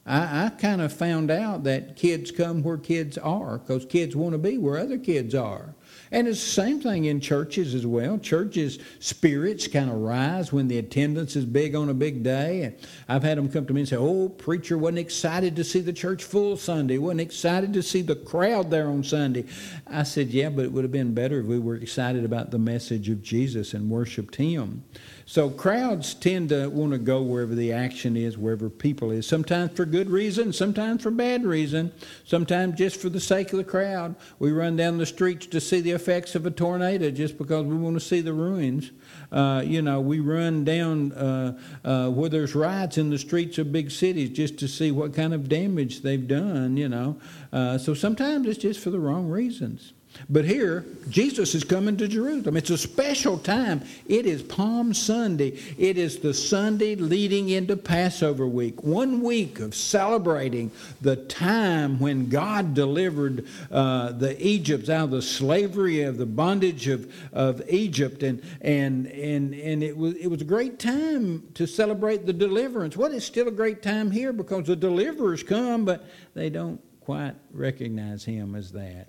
I, 0.09 0.47
I 0.47 0.49
kind 0.49 0.81
of 0.81 0.93
found 0.93 1.31
out 1.31 1.65
that 1.65 1.97
kids 1.97 2.31
come 2.31 2.63
where 2.63 2.79
kids 2.79 3.19
are 3.19 3.59
because 3.59 3.85
kids 3.85 4.17
want 4.17 4.33
to 4.33 4.39
be 4.39 4.57
where 4.57 4.79
other 4.79 4.99
kids 4.99 5.35
are. 5.35 5.75
And 6.11 6.27
it's 6.27 6.43
the 6.43 6.51
same 6.51 6.81
thing 6.81 7.05
in 7.05 7.21
churches 7.21 7.75
as 7.75 7.87
well. 7.87 8.19
Churches' 8.19 8.79
spirits 8.99 9.69
kind 9.69 9.91
of 9.91 9.97
rise 9.97 10.53
when 10.53 10.69
the 10.69 10.79
attendance 10.79 11.37
is 11.37 11.45
big 11.45 11.75
on 11.75 11.91
a 11.91 11.95
big 11.95 12.23
day. 12.23 12.63
And 12.63 12.77
I've 13.09 13.23
had 13.23 13.37
them 13.37 13.51
come 13.51 13.67
to 13.67 13.75
me 13.75 13.83
and 13.83 13.89
say, 13.89 13.97
Oh, 13.97 14.31
preacher 14.31 14.79
wasn't 14.79 15.01
excited 15.01 15.55
to 15.57 15.65
see 15.65 15.81
the 15.81 15.93
church 15.93 16.25
full 16.25 16.57
Sunday, 16.57 16.97
wasn't 16.97 17.21
excited 17.21 17.75
to 17.75 17.83
see 17.83 18.01
the 18.01 18.17
crowd 18.17 18.71
there 18.71 18.89
on 18.89 19.05
Sunday. 19.05 19.45
I 19.87 20.05
said, 20.05 20.29
Yeah, 20.29 20.49
but 20.49 20.65
it 20.65 20.73
would 20.73 20.85
have 20.85 20.93
been 20.93 21.13
better 21.13 21.41
if 21.41 21.47
we 21.47 21.59
were 21.59 21.77
excited 21.77 22.25
about 22.25 22.51
the 22.51 22.59
message 22.59 23.11
of 23.11 23.23
Jesus 23.23 23.75
and 23.75 23.91
worshiped 23.91 24.37
Him. 24.37 24.85
So 25.29 25.51
crowds 25.51 26.15
tend 26.15 26.49
to 26.49 26.69
want 26.69 26.93
to 26.93 26.99
go 26.99 27.21
wherever 27.21 27.55
the 27.55 27.71
action 27.71 28.17
is, 28.17 28.39
wherever 28.39 28.71
people 28.71 29.11
is. 29.11 29.27
Sometimes 29.27 29.73
for 29.73 29.85
good 29.85 30.09
reason, 30.09 30.55
sometimes 30.55 31.03
for 31.03 31.11
bad 31.11 31.45
reason, 31.45 31.93
sometimes 32.25 32.79
just 32.79 32.99
for 32.99 33.11
the 33.11 33.21
sake 33.21 33.53
of 33.53 33.59
the 33.59 33.65
crowd. 33.65 34.17
We 34.39 34.53
run 34.53 34.77
down 34.77 34.97
the 34.97 35.05
streets 35.05 35.45
to 35.49 35.61
see 35.61 35.83
the 35.83 35.91
effects 35.91 36.35
of 36.35 36.47
a 36.47 36.51
tornado 36.51 37.11
just 37.11 37.37
because 37.37 37.67
we 37.67 37.77
want 37.77 37.97
to 37.97 38.01
see 38.01 38.23
the 38.23 38.33
ruins. 38.33 38.91
Uh, 39.31 39.63
you 39.67 39.83
know, 39.83 40.01
we 40.01 40.21
run 40.21 40.65
down 40.65 41.13
uh, 41.13 41.59
uh, 41.85 42.09
where 42.09 42.31
there's 42.31 42.55
riots 42.55 42.97
in 42.97 43.11
the 43.11 43.19
streets 43.19 43.59
of 43.59 43.71
big 43.71 43.91
cities 43.91 44.31
just 44.31 44.59
to 44.61 44.67
see 44.67 44.91
what 44.91 45.13
kind 45.13 45.35
of 45.35 45.47
damage 45.47 46.01
they've 46.01 46.27
done. 46.27 46.79
You 46.79 46.89
know, 46.89 47.21
uh, 47.53 47.77
so 47.77 47.93
sometimes 47.93 48.49
it's 48.49 48.59
just 48.59 48.81
for 48.81 48.89
the 48.89 48.99
wrong 48.99 49.29
reasons. 49.29 49.93
But 50.29 50.45
here, 50.45 50.85
Jesus 51.09 51.55
is 51.55 51.65
coming 51.65 51.97
to 51.99 52.09
Jerusalem. 52.09 52.57
It's 52.57 52.71
a 52.71 52.79
special 52.79 53.39
time. 53.39 53.83
It 54.07 54.27
is 54.27 54.43
Palm 54.43 54.93
Sunday. 54.93 55.59
It 55.79 55.97
is 55.97 56.19
the 56.19 56.35
Sunday 56.35 56.97
leading 56.97 57.51
into 57.51 57.77
Passover 57.77 58.47
week. 58.47 58.83
One 58.83 59.23
week 59.23 59.61
of 59.61 59.75
celebrating 59.75 60.71
the 61.01 61.17
time 61.17 61.99
when 62.01 62.29
God 62.29 62.75
delivered 62.75 63.47
uh, 63.71 64.13
the 64.13 64.41
Egypts 64.45 64.89
out 64.89 65.05
of 65.05 65.11
the 65.13 65.23
slavery 65.23 66.03
of 66.03 66.19
the 66.19 66.27
bondage 66.27 66.89
of, 66.89 67.13
of 67.33 67.63
Egypt. 67.69 68.23
And, 68.23 68.43
and, 68.61 69.07
and, 69.07 69.55
and 69.55 69.83
it, 69.83 69.97
was, 69.97 70.15
it 70.17 70.27
was 70.27 70.41
a 70.41 70.47
great 70.47 70.79
time 70.79 71.49
to 71.55 71.67
celebrate 71.67 72.27
the 72.27 72.33
deliverance. 72.33 72.97
Well, 72.97 73.13
it's 73.13 73.27
still 73.27 73.49
a 73.49 73.53
great 73.53 73.83
time 73.83 74.11
here 74.11 74.33
because 74.33 74.67
the 74.67 74.77
deliverers 74.77 75.43
come, 75.43 75.85
but 75.85 76.07
they 76.35 76.51
don't 76.51 76.81
quite 77.01 77.35
recognize 77.53 78.25
him 78.25 78.55
as 78.55 78.73
that. 78.73 79.09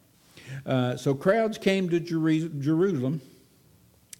Uh, 0.66 0.96
so 0.96 1.14
crowds 1.14 1.58
came 1.58 1.90
to 1.90 2.00
Jerusalem 2.00 3.22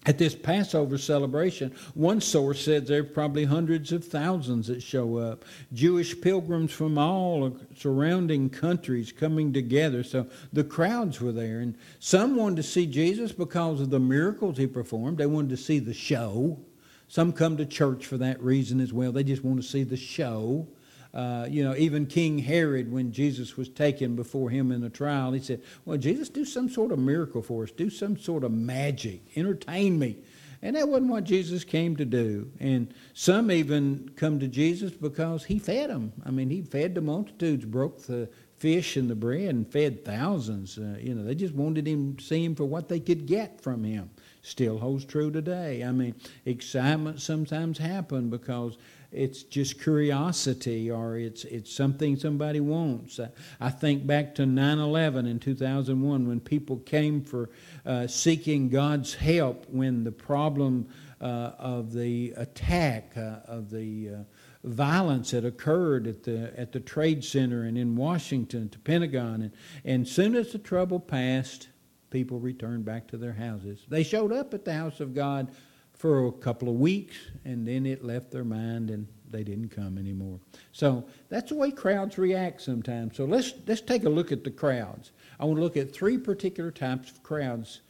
at 0.06 0.16
this 0.16 0.34
Passover 0.34 0.96
celebration. 0.96 1.74
One 1.94 2.20
source 2.20 2.64
said 2.64 2.86
there 2.86 3.00
are 3.00 3.04
probably 3.04 3.44
hundreds 3.44 3.92
of 3.92 4.04
thousands 4.04 4.68
that 4.68 4.82
show 4.82 5.18
up. 5.18 5.44
Jewish 5.74 6.18
pilgrims 6.18 6.72
from 6.72 6.96
all 6.96 7.56
surrounding 7.76 8.48
countries 8.48 9.12
coming 9.12 9.52
together. 9.52 10.02
So 10.02 10.26
the 10.52 10.64
crowds 10.64 11.20
were 11.20 11.32
there. 11.32 11.58
And 11.60 11.76
some 11.98 12.36
wanted 12.36 12.56
to 12.56 12.62
see 12.62 12.86
Jesus 12.86 13.32
because 13.32 13.80
of 13.80 13.90
the 13.90 14.00
miracles 14.00 14.56
he 14.56 14.66
performed, 14.66 15.18
they 15.18 15.26
wanted 15.26 15.50
to 15.50 15.56
see 15.58 15.78
the 15.78 15.94
show. 15.94 16.58
Some 17.08 17.32
come 17.32 17.56
to 17.58 17.66
church 17.66 18.06
for 18.06 18.16
that 18.18 18.40
reason 18.40 18.80
as 18.80 18.92
well. 18.92 19.12
They 19.12 19.24
just 19.24 19.44
want 19.44 19.60
to 19.60 19.68
see 19.68 19.82
the 19.82 19.96
show. 19.96 20.66
Uh, 21.12 21.46
you 21.48 21.64
know, 21.64 21.74
even 21.76 22.06
King 22.06 22.38
Herod, 22.38 22.90
when 22.90 23.10
Jesus 23.10 23.56
was 23.56 23.68
taken 23.68 24.14
before 24.14 24.50
him 24.50 24.70
in 24.70 24.80
the 24.80 24.90
trial, 24.90 25.32
he 25.32 25.40
said, 25.40 25.62
Well, 25.84 25.98
Jesus, 25.98 26.28
do 26.28 26.44
some 26.44 26.68
sort 26.68 26.92
of 26.92 26.98
miracle 26.98 27.42
for 27.42 27.64
us, 27.64 27.70
do 27.72 27.90
some 27.90 28.16
sort 28.16 28.44
of 28.44 28.52
magic, 28.52 29.22
entertain 29.36 29.98
me. 29.98 30.18
And 30.62 30.76
that 30.76 30.88
wasn't 30.88 31.10
what 31.10 31.24
Jesus 31.24 31.64
came 31.64 31.96
to 31.96 32.04
do. 32.04 32.50
And 32.60 32.92
some 33.14 33.50
even 33.50 34.10
come 34.14 34.38
to 34.40 34.48
Jesus 34.48 34.92
because 34.92 35.44
he 35.44 35.58
fed 35.58 35.88
them. 35.88 36.12
I 36.24 36.30
mean, 36.30 36.50
he 36.50 36.60
fed 36.60 36.94
the 36.94 37.00
multitudes, 37.00 37.64
broke 37.64 38.02
the 38.02 38.28
fish 38.58 38.98
and 38.98 39.08
the 39.08 39.14
bread, 39.14 39.48
and 39.48 39.70
fed 39.72 40.04
thousands. 40.04 40.76
Uh, 40.76 40.96
you 41.00 41.14
know, 41.14 41.24
they 41.24 41.34
just 41.34 41.54
wanted 41.54 41.88
him 41.88 42.16
to 42.16 42.22
see 42.22 42.44
him 42.44 42.54
for 42.54 42.66
what 42.66 42.90
they 42.90 43.00
could 43.00 43.24
get 43.24 43.62
from 43.62 43.82
him. 43.84 44.10
Still 44.42 44.78
holds 44.78 45.06
true 45.06 45.30
today. 45.30 45.82
I 45.82 45.92
mean, 45.92 46.14
excitement 46.44 47.22
sometimes 47.22 47.78
happens 47.78 48.30
because 48.30 48.76
it's 49.12 49.42
just 49.42 49.80
curiosity 49.80 50.90
or 50.90 51.16
it's 51.16 51.44
it's 51.44 51.72
something 51.72 52.16
somebody 52.16 52.60
wants. 52.60 53.18
I 53.60 53.70
think 53.70 54.06
back 54.06 54.34
to 54.36 54.42
9/11 54.42 55.26
in 55.28 55.38
2001 55.38 56.28
when 56.28 56.40
people 56.40 56.78
came 56.78 57.22
for 57.22 57.50
uh, 57.84 58.06
seeking 58.06 58.68
God's 58.68 59.14
help 59.14 59.66
when 59.68 60.04
the 60.04 60.12
problem 60.12 60.88
uh, 61.20 61.52
of 61.58 61.92
the 61.92 62.32
attack 62.36 63.12
uh, 63.16 63.40
of 63.46 63.70
the 63.70 64.10
uh, 64.10 64.16
violence 64.62 65.32
that 65.32 65.44
occurred 65.44 66.06
at 66.06 66.22
the 66.22 66.52
at 66.58 66.72
the 66.72 66.80
trade 66.80 67.24
center 67.24 67.64
and 67.64 67.76
in 67.76 67.96
Washington 67.96 68.68
the 68.70 68.78
Pentagon 68.78 69.42
and 69.42 69.52
and 69.84 70.06
soon 70.06 70.36
as 70.36 70.52
the 70.52 70.58
trouble 70.58 71.00
passed 71.00 71.68
people 72.10 72.38
returned 72.38 72.84
back 72.84 73.06
to 73.08 73.16
their 73.16 73.32
houses. 73.32 73.84
They 73.88 74.02
showed 74.02 74.32
up 74.32 74.52
at 74.52 74.64
the 74.64 74.72
house 74.72 75.00
of 75.00 75.14
God 75.14 75.50
for 76.00 76.28
a 76.28 76.32
couple 76.32 76.66
of 76.66 76.76
weeks, 76.76 77.14
and 77.44 77.68
then 77.68 77.84
it 77.84 78.02
left 78.02 78.30
their 78.30 78.42
mind 78.42 78.88
and 78.88 79.06
they 79.30 79.44
didn't 79.44 79.68
come 79.68 79.98
anymore. 79.98 80.40
So 80.72 81.04
that's 81.28 81.50
the 81.50 81.56
way 81.56 81.70
crowds 81.70 82.16
react 82.16 82.62
sometimes. 82.62 83.18
So 83.18 83.26
let's 83.26 83.52
let's 83.66 83.82
take 83.82 84.04
a 84.04 84.08
look 84.08 84.32
at 84.32 84.42
the 84.42 84.50
crowds. 84.50 85.12
I 85.38 85.44
want 85.44 85.58
to 85.58 85.62
look 85.62 85.76
at 85.76 85.92
three 85.92 86.16
particular 86.16 86.70
types 86.70 87.10
of 87.10 87.22
crowds. 87.22 87.82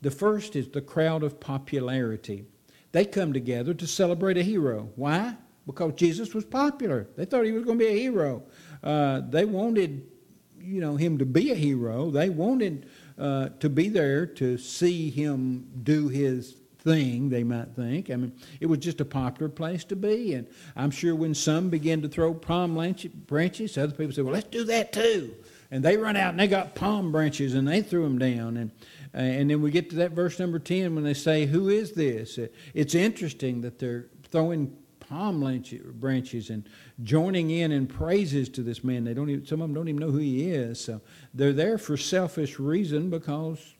The 0.00 0.10
first 0.10 0.56
is 0.56 0.68
the 0.68 0.80
crowd 0.80 1.22
of 1.22 1.40
popularity. 1.40 2.46
They 2.92 3.04
come 3.04 3.34
together 3.34 3.74
to 3.74 3.86
celebrate 3.86 4.38
a 4.38 4.42
hero. 4.42 4.88
Why? 4.96 5.36
Because 5.66 5.92
Jesus 5.92 6.32
was 6.32 6.46
popular. 6.46 7.06
They 7.18 7.26
thought 7.26 7.44
he 7.44 7.52
was 7.52 7.64
going 7.64 7.78
to 7.78 7.84
be 7.84 7.90
a 7.90 7.98
hero. 7.98 8.44
Uh, 8.82 9.20
they 9.28 9.44
wanted, 9.44 10.06
you 10.58 10.80
know, 10.80 10.96
him 10.96 11.18
to 11.18 11.26
be 11.26 11.50
a 11.50 11.54
hero. 11.54 12.10
They 12.10 12.30
wanted 12.30 12.88
uh, 13.18 13.50
to 13.60 13.68
be 13.68 13.90
there 13.90 14.24
to 14.24 14.56
see 14.56 15.10
him 15.10 15.68
do 15.82 16.08
his 16.08 16.61
thing, 16.82 17.28
they 17.28 17.44
might 17.44 17.74
think. 17.74 18.10
I 18.10 18.16
mean, 18.16 18.32
it 18.60 18.66
was 18.66 18.78
just 18.78 19.00
a 19.00 19.04
popular 19.04 19.48
place 19.48 19.84
to 19.84 19.96
be. 19.96 20.34
And 20.34 20.46
I'm 20.76 20.90
sure 20.90 21.14
when 21.14 21.34
some 21.34 21.70
began 21.70 22.02
to 22.02 22.08
throw 22.08 22.34
palm 22.34 22.74
branches, 23.26 23.78
other 23.78 23.92
people 23.92 24.12
said, 24.12 24.24
well, 24.24 24.34
let's 24.34 24.48
do 24.48 24.64
that 24.64 24.92
too. 24.92 25.34
And 25.70 25.82
they 25.82 25.96
run 25.96 26.16
out 26.16 26.30
and 26.30 26.40
they 26.40 26.48
got 26.48 26.74
palm 26.74 27.12
branches 27.12 27.54
and 27.54 27.66
they 27.66 27.80
threw 27.80 28.02
them 28.02 28.18
down. 28.18 28.58
And, 28.58 28.70
and 29.14 29.48
then 29.48 29.62
we 29.62 29.70
get 29.70 29.88
to 29.90 29.96
that 29.96 30.12
verse 30.12 30.38
number 30.38 30.58
10 30.58 30.94
when 30.94 31.02
they 31.02 31.14
say, 31.14 31.46
Who 31.46 31.70
is 31.70 31.92
this? 31.92 32.38
It's 32.74 32.94
interesting 32.94 33.62
that 33.62 33.78
they're 33.78 34.06
throwing 34.30 34.76
palm 35.00 35.40
branches 35.94 36.50
and 36.50 36.68
joining 37.02 37.50
in 37.50 37.72
in 37.72 37.86
praises 37.86 38.48
to 38.50 38.62
this 38.62 38.84
man. 38.84 39.04
They 39.04 39.14
don't 39.14 39.30
even, 39.30 39.46
some 39.46 39.60
of 39.60 39.68
them 39.68 39.74
don't 39.74 39.88
even 39.88 40.00
know 40.00 40.10
who 40.10 40.18
he 40.18 40.50
is. 40.50 40.78
So 40.78 41.00
they're 41.32 41.52
there 41.52 41.78
for 41.78 41.96
selfish 41.96 42.58
reason 42.58 43.08
because 43.08 43.74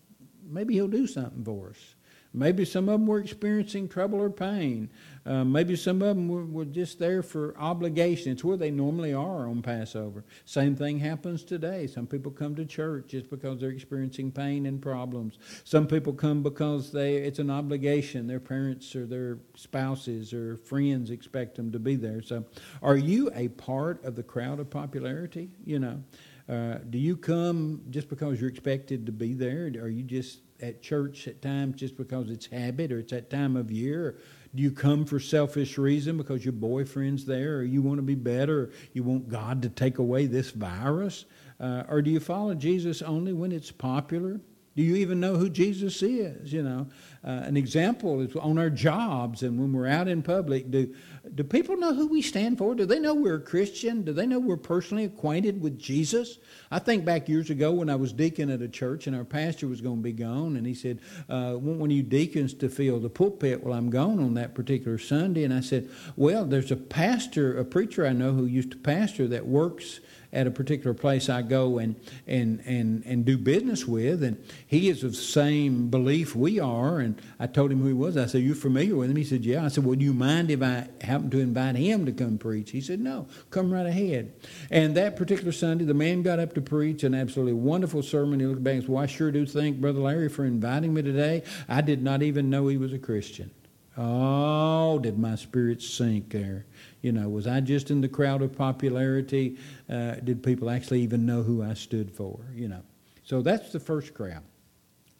maybe 0.47 0.75
he'll 0.75 0.89
do 0.89 1.07
something 1.07 1.45
for 1.45 1.71
us. 1.71 1.95
Maybe 2.35 2.65
some 2.65 2.89
of 2.89 3.01
them 3.01 3.07
were 3.07 3.21
experiencing 3.21 3.89
trouble 3.89 4.21
or 4.21 4.31
pain. 4.31 4.91
Uh, 5.27 5.45
maybe 5.45 5.77
some 5.77 6.01
of 6.01 6.17
them 6.17 6.29
were, 6.29 6.45
were, 6.45 6.65
just 6.65 6.99
there 6.99 7.23
for 7.23 7.55
obligation. 7.59 8.33
It's 8.33 8.43
where 8.43 8.57
they 8.57 8.71
normally 8.71 9.13
are 9.13 9.47
on 9.47 9.61
Passover. 9.61 10.25
Same 10.47 10.75
thing 10.75 10.99
happens 10.99 11.45
today. 11.45 11.87
Some 11.87 12.07
people 12.07 12.33
come 12.33 12.57
to 12.57 12.65
church 12.65 13.09
just 13.09 13.29
because 13.29 13.61
they're 13.61 13.71
experiencing 13.71 14.33
pain 14.33 14.67
and 14.67 14.81
problems. 14.81 15.39
Some 15.65 15.87
people 15.87 16.13
come 16.15 16.43
because 16.43 16.91
they 16.91 17.17
it's 17.17 17.39
an 17.39 17.51
obligation. 17.51 18.27
Their 18.27 18.41
parents 18.41 18.97
or 18.97 19.07
their 19.07 19.39
spouses 19.55 20.33
or 20.33 20.57
friends 20.57 21.11
expect 21.11 21.57
them 21.57 21.71
to 21.73 21.79
be 21.79 21.97
there. 21.97 22.23
So, 22.23 22.45
are 22.83 22.97
you 22.97 23.31
a 23.35 23.49
part 23.49 24.03
of 24.05 24.17
the 24.17 24.23
crowd 24.23 24.59
of 24.59 24.71
popularity? 24.71 25.51
You 25.65 25.79
know, 25.79 26.03
uh, 26.49 26.79
do 26.89 26.99
you 26.99 27.17
come 27.17 27.83
just 27.91 28.09
because 28.09 28.41
you're 28.41 28.51
expected 28.51 29.07
to 29.07 29.13
be 29.13 29.35
there? 29.35 29.67
Are 29.81 29.89
you 29.89 30.03
just 30.03 30.41
at 30.63 30.83
church 30.83 31.27
at 31.29 31.43
times 31.43 31.77
just 31.77 31.97
because 31.97 32.31
it's 32.31 32.47
habit 32.47 32.93
or 32.93 33.01
it's 33.01 33.13
that 33.13 33.31
time 33.31 33.57
of 33.57 33.71
year? 33.71 34.07
Or 34.07 34.15
do 34.55 34.63
you 34.63 34.71
come 34.71 35.05
for 35.05 35.19
selfish 35.19 35.79
reason 35.79 36.17
because 36.17 36.45
your 36.45 36.53
boyfriend's 36.53 37.25
there 37.25 37.57
or 37.57 37.63
you 37.63 37.83
want 37.83 37.99
to 37.99 38.03
be 38.03 38.15
better 38.15 38.61
or 38.61 38.71
you 38.93 39.03
want 39.03 39.29
God 39.29 39.63
to 39.63 39.69
take 39.69 39.99
away 39.99 40.27
this 40.27 40.51
virus? 40.51 41.25
Uh, 41.59 41.85
or 41.89 42.03
do 42.03 42.11
you 42.11 42.21
follow 42.21 42.55
Jesus 42.55 43.03
only 43.03 43.33
when 43.33 43.53
it's 43.53 43.71
popular? 43.71 44.41
Do 44.75 44.83
you 44.83 44.97
even 44.97 45.21
know 45.21 45.37
who 45.37 45.51
Jesus 45.51 46.03
is? 46.03 46.51
You 46.53 46.63
know, 46.63 46.87
uh, 47.23 47.29
an 47.45 47.59
example 47.59 48.21
is 48.21 48.35
on 48.37 48.57
our 48.57 48.71
jobs 48.71 49.43
and 49.43 49.61
when 49.61 49.73
we're 49.73 49.87
out 49.87 50.09
in 50.09 50.23
public. 50.23 50.71
Do 50.71 50.95
do 51.35 51.45
people 51.45 51.77
know 51.77 51.95
who 51.95 52.09
we 52.09 52.23
stand 52.23 52.59
for? 52.59 52.75
Do 52.75 52.87
they 52.87 52.99
know 52.99 53.15
we're 53.15 53.37
a 53.37 53.41
Christian? 53.41 54.03
Do 54.03 54.13
they 54.13 54.27
know 54.27 54.41
we're 54.41 54.57
personally 54.57 55.05
acquainted 55.05 55.61
with 55.61 55.79
Jesus? 55.79 56.39
I 56.71 56.79
think 56.79 57.05
back 57.05 57.29
years 57.29 57.51
ago 57.51 57.71
when 57.71 57.91
I 57.91 57.97
was 57.97 58.13
deacon 58.13 58.51
at 58.51 58.63
a 58.63 58.69
church 58.69 59.07
and 59.07 59.15
our 59.15 59.25
pastor 59.25 59.69
was 59.69 59.81
going 59.81 59.99
to 59.99 60.03
be 60.03 60.13
gone, 60.13 60.57
and 60.57 60.67
he 60.67 60.75
said, 60.75 61.01
uh, 61.29 61.57
"Want 61.61 61.79
one 61.79 61.91
of 61.91 61.97
you 61.97 62.03
deacons 62.03 62.55
to 62.55 62.69
fill 62.69 62.99
the 62.99 63.11
pulpit 63.11 63.63
while 63.63 63.75
I'm 63.75 63.91
gone 63.91 64.19
on 64.19 64.35
that 64.35 64.55
particular 64.55 64.99
Sunday?" 64.99 65.45
And 65.45 65.53
I 65.53 65.61
said, 65.61 65.91
"Well, 66.17 66.47
there's 66.47 66.73
a 66.73 66.77
pastor, 66.77 67.59
a 67.59 67.65
preacher 67.65 68.07
I 68.07 68.15
know 68.15 68.33
who 68.33 68.47
used 68.47 68.71
to 68.71 68.79
pastor 68.79 69.29
that 69.29 69.47
works." 69.47 70.01
At 70.33 70.47
a 70.47 70.51
particular 70.51 70.95
place 70.95 71.29
I 71.29 71.43
go 71.43 71.79
and, 71.79 71.95
and, 72.27 72.61
and, 72.65 73.05
and 73.05 73.25
do 73.25 73.37
business 73.37 73.87
with, 73.87 74.23
and 74.23 74.43
he 74.67 74.89
is 74.89 75.05
of 75.05 75.13
the 75.13 75.17
same 75.19 75.91
belief 75.91 76.35
we 76.35 76.59
are. 76.59 77.01
And 77.01 77.21
I 77.39 77.47
told 77.47 77.71
him 77.71 77.81
who 77.81 77.89
he 77.89 77.93
was. 77.93 78.17
I 78.17 78.27
said, 78.27 78.43
You 78.43 78.55
familiar 78.55 78.97
with 78.97 79.11
him? 79.11 79.17
He 79.17 79.25
said, 79.25 79.45
Yeah. 79.45 79.65
I 79.65 79.69
said, 79.69 79.85
Well, 79.85 79.95
do 79.95 80.05
you 80.05 80.15
mind 80.15 80.51
if 80.51 80.63
I 80.63 80.89
happen 81.03 81.29
to 81.31 81.41
invite 81.41 81.77
him 81.77 82.07
to 82.07 82.13
come 82.13 82.39
preach? 82.39 82.71
He 82.71 82.81
said, 82.81 83.01
No, 83.01 83.27
come 83.51 83.73
right 83.73 83.87
ahead. 83.87 84.33
And 84.71 84.97
that 84.97 85.17
particular 85.17 85.53
Sunday, 85.53 85.85
the 85.85 85.95
man 85.95 86.23
got 86.23 86.39
up 86.39 86.55
to 86.55 86.63
preach 86.63 87.05
an 87.05 87.15
absolutely 87.15 87.55
wonderful 87.55 88.03
sermon. 88.03 88.41
He 88.41 88.47
looked 88.47 88.65
back 88.65 88.75
and 88.75 88.83
said, 88.85 88.91
Well, 88.91 89.03
I 89.03 89.07
sure 89.07 89.31
do 89.31 89.45
thank 89.45 89.81
Brother 89.81 90.01
Larry 90.01 90.29
for 90.29 90.47
inviting 90.47 90.95
me 90.95 91.03
today. 91.03 91.43
I 91.69 91.83
did 91.83 92.03
not 92.03 92.23
even 92.23 92.49
know 92.49 92.69
he 92.69 92.79
was 92.79 92.93
a 92.93 92.99
Christian. 92.99 93.51
Oh, 93.97 94.99
did 94.99 95.19
my 95.19 95.37
spirit 95.37 95.83
sink 95.83 96.31
there. 96.31 96.65
You 97.03 97.13
know, 97.13 97.29
was 97.29 97.47
I 97.47 97.61
just 97.61 97.91
in 97.91 98.01
the 98.01 98.09
crowd 98.09 98.43
of 98.43 98.57
popularity? 98.57 99.59
Uh, 99.91 100.15
did 100.15 100.43
people 100.43 100.71
actually 100.71 101.01
even 101.01 101.27
know 101.27 101.43
who 101.43 101.63
I 101.63 101.75
stood 101.75 102.11
for? 102.11 102.39
You 102.55 102.69
know. 102.69 102.83
So 103.25 103.43
that's 103.43 103.71
the 103.73 103.81
first 103.81 104.15
crowd. 104.15 104.43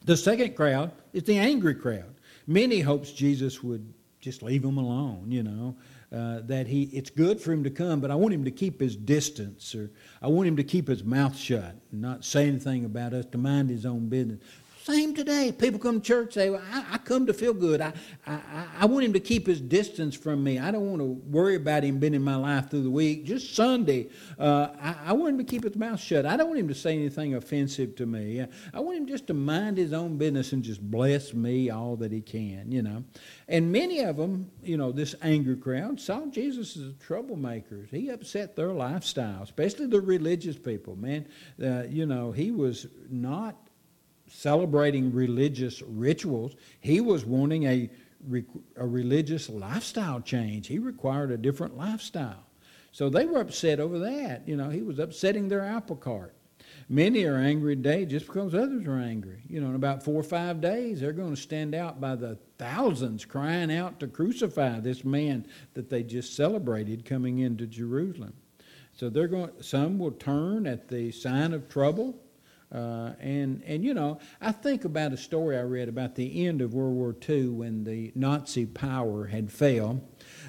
The 0.05 0.17
second 0.17 0.57
crowd 0.57 0.93
is 1.13 1.25
the 1.25 1.39
angry 1.39 1.75
crowd. 1.75 2.15
Many 2.47 2.81
hopes 2.81 3.13
Jesus 3.13 3.63
would 3.63 3.93
just 4.21 4.43
leave 4.43 4.63
them 4.63 4.79
alone, 4.79 5.27
you 5.31 5.43
know. 5.43 5.77
Uh, 6.13 6.41
that 6.45 6.67
he 6.67 6.83
it's 6.93 7.09
good 7.09 7.41
for 7.41 7.53
him 7.53 7.65
to 7.65 7.71
come, 7.71 7.99
but 7.99 8.11
I 8.11 8.15
want 8.15 8.35
him 8.35 8.45
to 8.45 8.51
keep 8.51 8.79
his 8.81 8.95
distance, 8.95 9.75
or 9.75 9.91
I 10.21 10.29
want 10.29 10.47
him 10.47 10.57
to 10.57 10.65
keep 10.65 10.87
his 10.87 11.03
mouth 11.03 11.35
shut 11.35 11.75
and 11.91 12.03
not 12.03 12.23
say 12.23 12.49
anything 12.49 12.85
about 12.85 13.15
us, 13.15 13.25
to 13.33 13.39
mind 13.39 13.71
his 13.71 13.87
own 13.87 14.09
business. 14.09 14.39
Same 14.83 15.15
today. 15.15 15.53
People 15.53 15.79
come 15.79 16.01
to 16.01 16.05
church 16.05 16.35
say, 16.35 16.51
well, 16.51 16.61
I, 16.73 16.95
I, 16.95 16.99
come 16.99 17.27
to 17.27 17.33
feel 17.33 17.55
good. 17.55 17.81
I, 17.81 17.93
I, 18.27 18.67
I 18.81 18.87
want 18.87 19.05
him 19.05 19.13
to 19.13 19.21
keep 19.21 19.47
his 19.47 19.61
distance 19.61 20.17
from 20.17 20.43
me. 20.43 20.59
I 20.59 20.73
don't 20.73 20.89
want 20.89 20.99
to 20.99 21.05
worry 21.05 21.55
about 21.55 21.85
him 21.85 22.01
being 22.01 22.15
in 22.15 22.23
my 22.23 22.35
life 22.35 22.69
through 22.69 22.83
the 22.83 22.91
week. 22.91 23.25
Just 23.25 23.55
Sunday, 23.55 24.09
uh, 24.41 24.71
I, 24.81 24.97
I, 25.07 25.13
want 25.13 25.35
him 25.35 25.39
to 25.39 25.45
keep 25.45 25.63
his 25.63 25.77
mouth 25.77 26.01
shut. 26.01 26.27
I 26.27 26.37
don't 26.37 26.49
want 26.49 26.59
him 26.59 26.67
to 26.67 26.75
say 26.75 26.95
anything 26.95 27.37
offensive 27.37 27.95
to 27.95 28.07
me. 28.07 28.45
I 28.75 28.81
want 28.81 28.99
him 28.99 29.07
just 29.07 29.29
to 29.29 29.35
mind 29.35 29.79
his 29.79 29.93
own 29.93 30.19
business 30.19 30.53
and 30.53 30.65
just 30.65 30.81
bless 30.81 31.33
me 31.33 31.71
all 31.71 31.95
that 31.97 32.11
he 32.11 32.21
can, 32.21 32.73
you 32.73 32.83
know. 32.83 33.05
And 33.47 33.71
many 33.71 34.01
of 34.01 34.17
them, 34.17 34.51
you 34.65 34.77
know, 34.77 34.91
this 34.91 35.15
angry 35.23 35.59
crowd 35.59 36.01
saw 36.01 36.27
Jesus 36.27 36.77
as 36.77 36.89
a 36.89 36.95
troublemaker. 36.95 37.87
He 37.89 38.09
upset 38.09 38.57
their 38.57 38.73
lifestyle, 38.73 39.45
especially 39.45 39.87
the 39.87 40.01
religious 40.01 40.57
people. 40.57 40.97
Man, 40.97 41.29
uh, 41.63 41.85
you 41.89 42.05
know, 42.05 42.33
he 42.33 42.51
was 42.51 42.89
not 43.09 43.55
celebrating 44.33 45.13
religious 45.13 45.83
rituals. 45.83 46.57
He 46.81 47.01
was 47.01 47.25
wanting 47.25 47.65
a, 47.65 47.91
a 48.77 48.87
religious 48.87 49.49
lifestyle 49.49 50.21
change. 50.21 50.67
He 50.67 50.79
required 50.79 51.31
a 51.31 51.37
different 51.37 51.77
lifestyle. 51.77 52.47
So 52.93 53.09
they 53.09 53.27
were 53.27 53.41
upset 53.41 53.79
over 53.79 53.99
that. 54.01 54.49
You 54.49 54.57
know, 54.57 54.71
he 54.71 54.83
was 54.83 54.99
upsetting 54.99 55.49
their 55.49 55.65
apple 55.65 55.97
cart. 55.97 56.35
Many 56.89 57.25
are 57.25 57.37
angry 57.37 57.77
today 57.77 58.05
just 58.05 58.27
because 58.27 58.55
others 58.55 58.87
are 58.87 58.99
angry. 58.99 59.43
You 59.49 59.61
know, 59.61 59.69
in 59.69 59.75
about 59.75 60.03
four 60.03 60.21
or 60.21 60.25
five 60.25 60.61
days, 60.61 61.01
they're 61.01 61.13
going 61.13 61.35
to 61.35 61.41
stand 61.41 61.75
out 61.75 62.01
by 62.01 62.17
the 62.17 62.39
thousands 62.59 63.25
crying 63.25 63.73
out 63.73 64.01
to 64.01 64.07
crucify 64.07 64.81
this 64.81 65.05
man 65.05 65.47
that 65.75 65.91
they 65.91 66.03
just 66.03 66.35
celebrated 66.35 67.05
coming 67.05 67.39
into 67.41 67.67
Jerusalem. 67.67 68.35
So 68.93 69.09
they're 69.09 69.29
going. 69.29 69.51
Some 69.61 69.99
will 69.99 70.13
turn 70.13 70.67
at 70.67 70.89
the 70.89 71.11
sign 71.13 71.53
of 71.53 71.69
trouble. 71.69 72.19
Uh, 72.73 73.13
and, 73.21 73.63
and, 73.67 73.85
you 73.85 73.93
know, 73.93 74.19
I 74.41 74.51
think 74.51 74.85
about 74.85 75.13
a 75.13 75.17
story 75.17 75.59
I 75.59 75.63
read 75.63 75.89
about 75.89 76.15
the 76.15 76.47
end 76.47 76.63
of 76.63 76.73
World 76.73 76.95
War 76.95 77.15
II 77.29 77.49
when 77.49 77.85
the 77.85 78.13
Nazi 78.15 78.65
power 78.65 79.27
had 79.27 79.53
failed. 79.53 80.01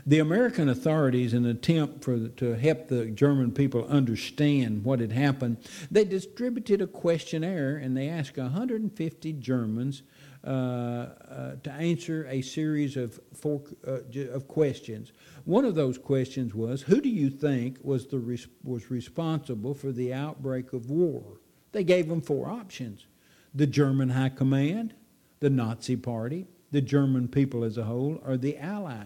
The 0.06 0.20
American 0.20 0.70
authorities, 0.70 1.34
in 1.34 1.44
an 1.44 1.52
attempt 1.52 2.04
for, 2.04 2.30
to 2.30 2.54
help 2.54 2.88
the 2.88 3.08
German 3.08 3.52
people 3.52 3.86
understand 3.88 4.86
what 4.86 5.02
had 5.02 5.12
happened, 5.12 5.58
they 5.92 6.06
distributed 6.06 6.82
a 6.82 6.88
questionnaire 6.88 7.76
and 7.76 7.96
they 7.96 8.08
asked 8.08 8.38
150 8.38 9.34
Germans 9.34 10.04
uh, 10.46 10.50
uh, 10.50 11.56
to 11.64 11.72
answer 11.72 12.28
a 12.30 12.42
series 12.42 12.98
of, 12.98 13.20
four, 13.34 13.64
uh, 13.88 14.00
of 14.32 14.48
questions. 14.48 15.12
One 15.46 15.66
of 15.66 15.76
those 15.76 15.98
questions 15.98 16.54
was, 16.54 16.82
Who 16.82 17.02
do 17.02 17.10
you 17.10 17.30
think 17.30 17.80
was, 17.82 18.08
the, 18.08 18.20
was 18.64 18.92
responsible 18.92 19.74
for 19.74 19.92
the 19.92 20.14
outbreak 20.14 20.74
of 20.74 20.90
war? 20.90 21.40
They 21.74 21.84
gave 21.84 22.08
them 22.08 22.22
four 22.22 22.48
options 22.48 23.06
the 23.54 23.68
German 23.68 24.10
High 24.10 24.30
Command, 24.30 24.96
the 25.40 25.50
Nazi 25.50 25.96
Party, 25.96 26.48
the 26.72 26.82
German 26.82 27.28
people 27.28 27.64
as 27.64 27.78
a 27.78 27.84
whole, 27.84 28.20
or 28.26 28.36
the 28.36 28.58
Allies. 28.58 29.06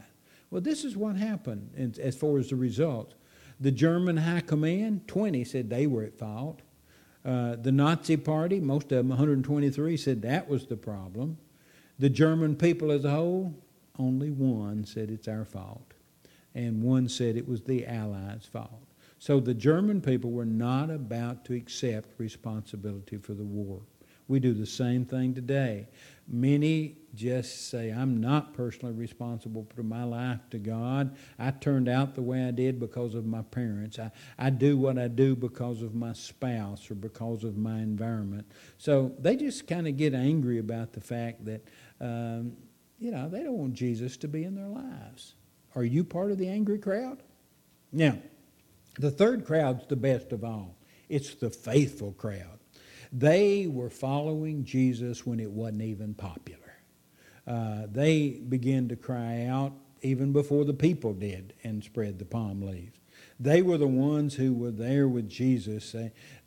Well, 0.49 0.61
this 0.61 0.85
is 0.85 0.95
what 0.95 1.17
happened 1.17 1.97
as 1.99 2.15
far 2.15 2.37
as 2.37 2.49
the 2.49 2.55
results. 2.55 3.15
The 3.59 3.71
German 3.71 4.17
High 4.17 4.41
Command, 4.41 5.07
20 5.07 5.43
said 5.43 5.69
they 5.69 5.87
were 5.87 6.03
at 6.03 6.17
fault. 6.17 6.61
Uh, 7.25 7.57
the 7.57 7.73
Nazi 7.73 8.15
Party, 8.15 8.61
most 8.61 8.83
of 8.83 8.99
them, 8.99 9.09
123, 9.09 9.97
said 9.97 10.21
that 10.21 10.47
was 10.47 10.67
the 10.67 10.77
problem. 10.77 11.37
The 11.99 12.09
German 12.09 12.55
people 12.55 12.91
as 12.91 13.03
a 13.03 13.11
whole, 13.11 13.53
only 13.99 14.29
one 14.29 14.85
said 14.85 15.09
it's 15.09 15.27
our 15.27 15.43
fault. 15.43 15.93
And 16.55 16.81
one 16.81 17.09
said 17.09 17.35
it 17.35 17.47
was 17.47 17.63
the 17.63 17.85
Allies' 17.85 18.45
fault. 18.45 18.86
So 19.19 19.39
the 19.39 19.53
German 19.53 20.01
people 20.01 20.31
were 20.31 20.45
not 20.45 20.89
about 20.89 21.45
to 21.45 21.53
accept 21.53 22.09
responsibility 22.19 23.17
for 23.17 23.33
the 23.33 23.43
war. 23.43 23.81
We 24.27 24.39
do 24.39 24.53
the 24.53 24.65
same 24.65 25.05
thing 25.05 25.33
today. 25.33 25.87
Many 26.27 26.97
just 27.15 27.69
say, 27.69 27.91
I'm 27.91 28.19
not 28.19 28.53
personally 28.53 28.93
responsible 28.93 29.65
for 29.73 29.83
my 29.83 30.03
life 30.03 30.41
to 30.51 30.59
God. 30.59 31.15
I 31.39 31.51
turned 31.51 31.87
out 31.87 32.13
the 32.13 32.21
way 32.21 32.43
I 32.45 32.51
did 32.51 32.79
because 32.79 33.15
of 33.15 33.25
my 33.25 33.41
parents. 33.41 33.97
I, 33.97 34.11
I 34.37 34.49
do 34.49 34.77
what 34.77 34.97
I 34.97 35.07
do 35.07 35.35
because 35.35 35.81
of 35.81 35.95
my 35.95 36.11
spouse 36.11 36.91
or 36.91 36.95
because 36.95 37.45
of 37.45 37.57
my 37.57 37.77
environment. 37.79 38.45
So 38.77 39.13
they 39.17 39.37
just 39.37 39.65
kind 39.65 39.87
of 39.87 39.95
get 39.95 40.13
angry 40.13 40.59
about 40.59 40.91
the 40.91 41.01
fact 41.01 41.45
that, 41.45 41.65
um, 42.01 42.57
you 42.99 43.11
know, 43.11 43.29
they 43.29 43.43
don't 43.43 43.57
want 43.57 43.73
Jesus 43.73 44.17
to 44.17 44.27
be 44.27 44.43
in 44.43 44.55
their 44.55 44.67
lives. 44.67 45.35
Are 45.75 45.85
you 45.85 46.03
part 46.03 46.31
of 46.31 46.37
the 46.37 46.49
angry 46.49 46.79
crowd? 46.79 47.23
Now, 47.93 48.17
the 48.99 49.11
third 49.11 49.45
crowd's 49.45 49.85
the 49.87 49.95
best 49.95 50.31
of 50.31 50.43
all. 50.43 50.75
It's 51.09 51.35
the 51.35 51.49
faithful 51.49 52.13
crowd. 52.13 52.59
They 53.11 53.67
were 53.67 53.89
following 53.89 54.65
Jesus 54.65 55.25
when 55.25 55.39
it 55.39 55.49
wasn't 55.49 55.83
even 55.83 56.13
popular. 56.13 56.59
Uh, 57.45 57.87
they 57.89 58.31
began 58.31 58.89
to 58.89 58.95
cry 58.95 59.45
out 59.45 59.73
even 60.01 60.33
before 60.33 60.65
the 60.65 60.73
people 60.73 61.13
did 61.13 61.53
and 61.63 61.83
spread 61.83 62.19
the 62.19 62.25
palm 62.25 62.61
leaves. 62.61 62.99
They 63.39 63.61
were 63.61 63.77
the 63.77 63.87
ones 63.87 64.33
who 64.35 64.53
were 64.53 64.71
there 64.71 65.07
with 65.07 65.29
Jesus. 65.29 65.95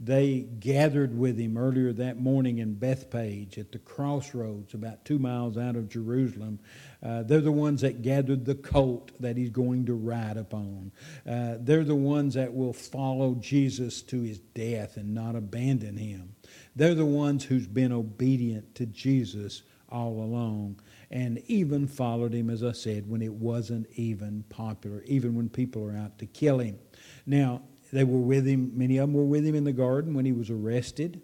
They, 0.00 0.46
gathered 0.61 1.16
with 1.16 1.38
him 1.38 1.57
earlier 1.57 1.92
that 1.92 2.18
morning 2.18 2.59
in 2.59 2.74
Bethpage 2.74 3.59
at 3.59 3.70
the 3.72 3.79
crossroads 3.79 4.74
about 4.74 5.05
two 5.05 5.18
miles 5.18 5.57
out 5.57 5.76
of 5.76 5.88
Jerusalem. 5.88 6.59
Uh, 7.03 7.22
they're 7.22 7.40
the 7.40 7.53
ones 7.53 7.81
that 7.83 8.03
gathered 8.03 8.44
the 8.44 8.55
colt 8.57 9.12
that 9.20 9.37
he's 9.37 9.50
going 9.50 9.87
to 9.87 9.94
ride 9.94 10.37
upon. 10.37 10.92
Uh, 11.26 11.57
they're 11.61 11.85
the 11.85 11.94
ones 11.94 12.35
that 12.35 12.53
will 12.53 12.72
follow 12.72 13.35
Jesus 13.37 14.03
to 14.03 14.22
his 14.22 14.38
death 14.38 14.96
and 14.96 15.14
not 15.14 15.37
abandon 15.37 15.96
him. 15.96 16.35
They're 16.74 16.94
the 16.94 17.07
ones 17.07 17.44
who's 17.44 17.66
been 17.66 17.92
obedient 17.92 18.74
to 18.76 18.87
Jesus 18.87 19.62
all 19.88 20.22
along 20.22 20.81
and 21.10 21.42
even 21.46 21.86
followed 21.86 22.32
him, 22.32 22.50
as 22.50 22.62
I 22.62 22.72
said, 22.72 23.08
when 23.08 23.22
it 23.22 23.32
wasn't 23.32 23.88
even 23.96 24.44
popular, 24.48 25.02
even 25.06 25.34
when 25.34 25.48
people 25.48 25.84
are 25.84 25.96
out 25.96 26.18
to 26.18 26.26
kill 26.26 26.58
him. 26.60 26.78
Now, 27.26 27.62
they 27.92 28.04
were 28.04 28.20
with 28.20 28.46
him, 28.46 28.72
many 28.74 28.98
of 28.98 29.08
them 29.08 29.14
were 29.14 29.24
with 29.24 29.44
him 29.44 29.54
in 29.54 29.64
the 29.64 29.72
garden 29.72 30.14
when 30.14 30.24
he 30.24 30.32
was 30.32 30.50
arrested. 30.50 31.20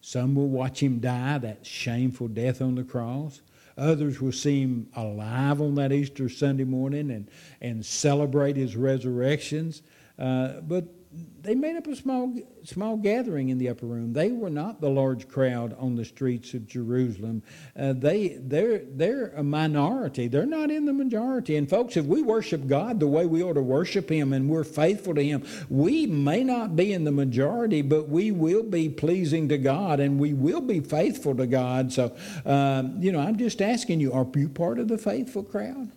Some 0.00 0.34
will 0.34 0.48
watch 0.48 0.82
him 0.82 1.00
die, 1.00 1.38
that 1.38 1.66
shameful 1.66 2.28
death 2.28 2.62
on 2.62 2.76
the 2.76 2.84
cross. 2.84 3.42
Others 3.76 4.20
will 4.20 4.32
see 4.32 4.60
him 4.60 4.88
alive 4.94 5.60
on 5.60 5.74
that 5.76 5.92
Easter 5.92 6.28
Sunday 6.28 6.64
morning 6.64 7.10
and, 7.10 7.28
and 7.60 7.84
celebrate 7.84 8.56
his 8.56 8.76
resurrections. 8.76 9.82
Uh, 10.16 10.60
but 10.60 10.84
they 11.42 11.54
made 11.54 11.76
up 11.76 11.86
a 11.86 11.94
small 11.94 12.34
small 12.64 12.96
gathering 12.96 13.50
in 13.50 13.58
the 13.58 13.68
upper 13.68 13.86
room. 13.86 14.14
They 14.14 14.32
were 14.32 14.50
not 14.50 14.80
the 14.80 14.88
large 14.88 15.28
crowd 15.28 15.76
on 15.78 15.94
the 15.94 16.04
streets 16.04 16.54
of 16.54 16.66
Jerusalem. 16.66 17.42
Uh, 17.78 17.92
they 17.92 18.38
they're 18.40 18.78
they're 18.78 19.28
a 19.36 19.42
minority. 19.42 20.26
They're 20.26 20.46
not 20.46 20.70
in 20.70 20.86
the 20.86 20.92
majority. 20.92 21.56
And 21.56 21.68
folks, 21.68 21.96
if 21.96 22.06
we 22.06 22.22
worship 22.22 22.66
God 22.66 22.98
the 22.98 23.06
way 23.06 23.26
we 23.26 23.42
ought 23.42 23.54
to 23.54 23.62
worship 23.62 24.08
Him 24.08 24.32
and 24.32 24.48
we're 24.48 24.64
faithful 24.64 25.14
to 25.14 25.22
Him, 25.22 25.44
we 25.68 26.06
may 26.06 26.42
not 26.42 26.76
be 26.76 26.92
in 26.92 27.04
the 27.04 27.12
majority, 27.12 27.82
but 27.82 28.08
we 28.08 28.32
will 28.32 28.62
be 28.62 28.88
pleasing 28.88 29.48
to 29.50 29.58
God 29.58 30.00
and 30.00 30.18
we 30.18 30.32
will 30.32 30.62
be 30.62 30.80
faithful 30.80 31.34
to 31.36 31.46
God. 31.46 31.92
So, 31.92 32.16
um, 32.46 32.96
you 33.00 33.12
know, 33.12 33.20
I'm 33.20 33.36
just 33.36 33.60
asking 33.60 34.00
you: 34.00 34.12
Are 34.12 34.26
you 34.34 34.48
part 34.48 34.78
of 34.78 34.88
the 34.88 34.98
faithful 34.98 35.42
crowd? 35.42 35.90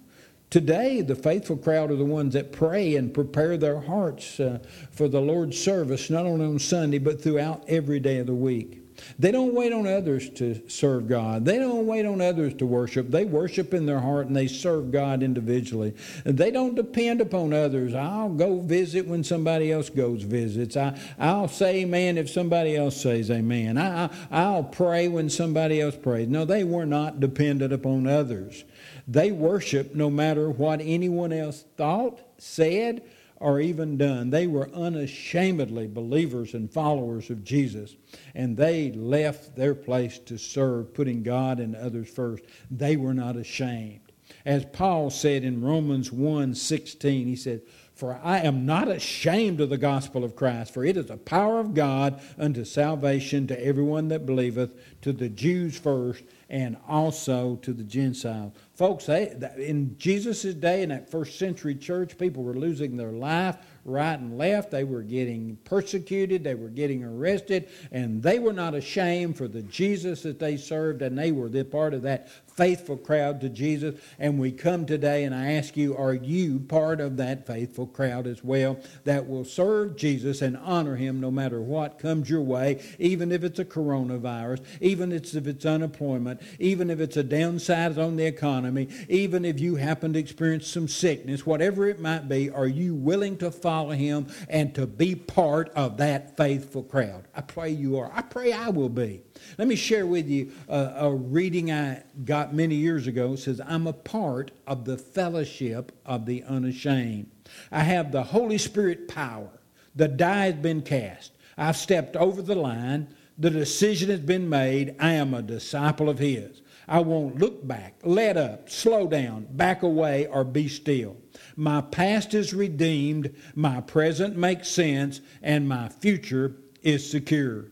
Today, 0.49 1.01
the 1.01 1.15
faithful 1.15 1.57
crowd 1.57 1.91
are 1.91 1.97
the 1.97 2.05
ones 2.05 2.33
that 2.33 2.53
pray 2.53 2.95
and 2.95 3.13
prepare 3.13 3.57
their 3.57 3.81
hearts 3.81 4.39
uh, 4.39 4.59
for 4.91 5.09
the 5.09 5.19
Lord's 5.19 5.59
service, 5.59 6.09
not 6.09 6.25
only 6.25 6.45
on 6.45 6.57
Sunday, 6.57 6.99
but 6.99 7.21
throughout 7.21 7.65
every 7.67 7.99
day 7.99 8.19
of 8.19 8.27
the 8.27 8.33
week. 8.33 8.86
They 9.19 9.31
don't 9.31 9.53
wait 9.53 9.73
on 9.73 9.87
others 9.87 10.29
to 10.31 10.61
serve 10.69 11.07
God. 11.07 11.45
They 11.45 11.57
don't 11.57 11.85
wait 11.85 12.05
on 12.05 12.21
others 12.21 12.53
to 12.55 12.65
worship. 12.65 13.09
They 13.09 13.25
worship 13.25 13.73
in 13.73 13.85
their 13.85 13.99
heart 13.99 14.27
and 14.27 14.35
they 14.35 14.47
serve 14.47 14.91
God 14.91 15.23
individually. 15.23 15.93
They 16.23 16.51
don't 16.51 16.75
depend 16.75 17.21
upon 17.21 17.53
others. 17.53 17.93
I'll 17.93 18.29
go 18.29 18.59
visit 18.59 19.07
when 19.07 19.23
somebody 19.23 19.71
else 19.71 19.89
goes 19.89 20.23
visits. 20.23 20.77
I, 20.77 20.97
I'll 21.19 21.47
say 21.47 21.81
amen 21.81 22.17
if 22.17 22.29
somebody 22.29 22.75
else 22.75 22.99
says 22.99 23.31
amen. 23.31 23.77
I, 23.77 24.09
I'll 24.31 24.63
pray 24.63 25.07
when 25.07 25.29
somebody 25.29 25.81
else 25.81 25.95
prays. 25.95 26.27
No, 26.27 26.45
they 26.45 26.63
were 26.63 26.85
not 26.85 27.19
dependent 27.19 27.73
upon 27.73 28.07
others. 28.07 28.63
They 29.07 29.31
worship 29.31 29.95
no 29.95 30.09
matter 30.09 30.49
what 30.49 30.81
anyone 30.81 31.31
else 31.31 31.63
thought, 31.77 32.19
said, 32.37 33.01
or 33.39 33.59
even 33.59 33.97
done. 33.97 34.29
They 34.29 34.47
were 34.47 34.69
unashamedly 34.73 35.87
believers 35.87 36.53
and 36.53 36.71
followers 36.71 37.29
of 37.29 37.43
Jesus, 37.43 37.95
and 38.33 38.57
they 38.57 38.91
left 38.91 39.55
their 39.55 39.75
place 39.75 40.19
to 40.19 40.37
serve, 40.37 40.93
putting 40.93 41.23
God 41.23 41.59
and 41.59 41.75
others 41.75 42.09
first. 42.09 42.43
They 42.71 42.97
were 42.97 43.13
not 43.13 43.35
ashamed. 43.35 44.01
As 44.45 44.65
Paul 44.65 45.09
said 45.09 45.43
in 45.43 45.61
Romans 45.61 46.11
1 46.11 46.55
16, 46.55 47.27
he 47.27 47.35
said, 47.35 47.61
For 47.93 48.19
I 48.23 48.39
am 48.39 48.65
not 48.65 48.87
ashamed 48.87 49.61
of 49.61 49.69
the 49.69 49.77
gospel 49.77 50.23
of 50.23 50.35
Christ, 50.35 50.73
for 50.73 50.83
it 50.83 50.97
is 50.97 51.07
the 51.07 51.17
power 51.17 51.59
of 51.59 51.73
God 51.73 52.21
unto 52.37 52.65
salvation 52.65 53.47
to 53.47 53.65
everyone 53.65 54.07
that 54.09 54.25
believeth, 54.25 54.71
to 55.01 55.13
the 55.13 55.29
Jews 55.29 55.77
first, 55.77 56.23
and 56.49 56.77
also 56.87 57.57
to 57.57 57.73
the 57.73 57.83
Gentiles. 57.83 58.53
Folks, 58.73 59.05
they, 59.05 59.35
in 59.57 59.97
Jesus' 59.97 60.53
day, 60.53 60.83
in 60.83 60.89
that 60.89 61.09
first 61.09 61.37
century 61.37 61.75
church, 61.75 62.17
people 62.17 62.43
were 62.43 62.53
losing 62.53 62.95
their 62.95 63.11
life 63.11 63.57
right 63.87 64.19
and 64.19 64.37
left. 64.37 64.69
They 64.69 64.83
were 64.83 65.01
getting 65.01 65.57
persecuted, 65.63 66.43
they 66.43 66.55
were 66.55 66.67
getting 66.67 67.03
arrested, 67.03 67.69
and 67.91 68.21
they 68.21 68.37
were 68.37 68.53
not 68.53 68.75
ashamed 68.75 69.37
for 69.37 69.47
the 69.47 69.63
Jesus 69.63 70.23
that 70.23 70.39
they 70.39 70.57
served, 70.57 71.01
and 71.01 71.17
they 71.17 71.31
were 71.31 71.47
the 71.47 71.63
part 71.63 71.93
of 71.93 72.01
that 72.01 72.29
faithful 72.47 72.97
crowd 72.97 73.39
to 73.39 73.49
Jesus. 73.49 73.99
And 74.19 74.39
we 74.39 74.51
come 74.51 74.85
today, 74.85 75.23
and 75.23 75.33
I 75.33 75.53
ask 75.53 75.77
you, 75.77 75.95
are 75.95 76.13
you 76.13 76.59
part 76.59 76.99
of 76.99 77.17
that 77.17 77.47
faithful 77.47 77.87
crowd 77.87 78.27
as 78.27 78.43
well 78.43 78.79
that 79.05 79.27
will 79.27 79.45
serve 79.45 79.95
Jesus 79.95 80.41
and 80.41 80.57
honor 80.57 80.95
him 80.95 81.21
no 81.21 81.31
matter 81.31 81.61
what 81.61 81.99
comes 81.99 82.29
your 82.29 82.41
way, 82.41 82.83
even 82.99 83.31
if 83.31 83.43
it's 83.43 83.59
a 83.59 83.65
coronavirus, 83.65 84.63
even 84.81 85.11
if 85.11 85.35
it's 85.35 85.65
unemployment, 85.65 86.41
even 86.59 86.89
if 86.89 86.99
it's 86.99 87.15
a 87.15 87.23
downside 87.23 87.97
on 87.97 88.15
the 88.17 88.25
economy, 88.25 88.89
even 89.07 89.45
if 89.45 89.59
you 89.59 89.75
happen 89.75 90.11
to 90.13 90.19
experience 90.19 90.67
some 90.67 90.87
sickness, 90.87 91.45
whatever 91.45 91.87
it 91.87 91.99
might 91.99 92.27
be, 92.27 92.49
are 92.49 92.67
you 92.67 92.93
willing 92.93 93.37
to 93.37 93.51
follow 93.51 93.76
him 93.85 94.27
and 94.49 94.73
to 94.75 94.85
be 94.85 95.15
part 95.15 95.69
of 95.75 95.97
that 95.97 96.35
faithful 96.37 96.83
crowd? 96.83 97.27
I 97.35 97.41
pray 97.41 97.69
you 97.69 97.97
are. 97.97 98.11
I 98.13 98.21
pray 98.21 98.51
I 98.53 98.69
will 98.69 98.89
be. 98.89 99.21
Let 99.57 99.67
me 99.67 99.75
share 99.75 100.05
with 100.05 100.27
you 100.27 100.51
a, 100.67 100.93
a, 100.97 101.13
reading 101.13 101.71
I 101.71 102.03
got 102.25 102.53
many 102.53 102.75
years 102.75 103.07
ago. 103.07 103.33
It 103.33 103.37
says, 103.37 103.61
I'm 103.65 103.87
a 103.87 103.93
part 103.93 104.51
of 104.65 104.85
the 104.85 104.97
fellowship 104.97 105.91
of 106.05 106.25
the 106.25 106.43
unashamed. 106.43 107.29
I 107.71 107.81
have 107.81 108.11
the 108.11 108.23
Holy 108.23 108.57
Spirit 108.57 109.07
power. 109.07 109.49
The 109.95 110.07
die 110.07 110.45
has 110.45 110.55
been 110.55 110.81
cast. 110.81 111.31
I've 111.57 111.77
stepped 111.77 112.15
over 112.15 112.41
the 112.41 112.55
line. 112.55 113.07
The 113.37 113.49
decision 113.49 114.09
has 114.09 114.19
been 114.19 114.49
made. 114.49 114.95
I 114.99 115.13
am 115.13 115.33
a 115.33 115.41
disciple 115.41 116.09
of 116.09 116.19
His. 116.19 116.61
I 116.87 116.99
won't 116.99 117.39
look 117.39 117.67
back, 117.67 117.95
let 118.03 118.37
up, 118.37 118.69
slow 118.69 119.07
down, 119.07 119.47
back 119.51 119.83
away, 119.83 120.25
or 120.27 120.45
be 120.45 120.69
still. 120.69 121.17
My 121.59 121.81
past 121.81 122.35
is 122.35 122.53
redeemed, 122.53 123.33
my 123.55 123.81
present 123.81 124.37
makes 124.37 124.67
sense, 124.69 125.21
and 125.41 125.67
my 125.67 125.89
future 125.89 126.55
is 126.83 127.09
secure. 127.09 127.65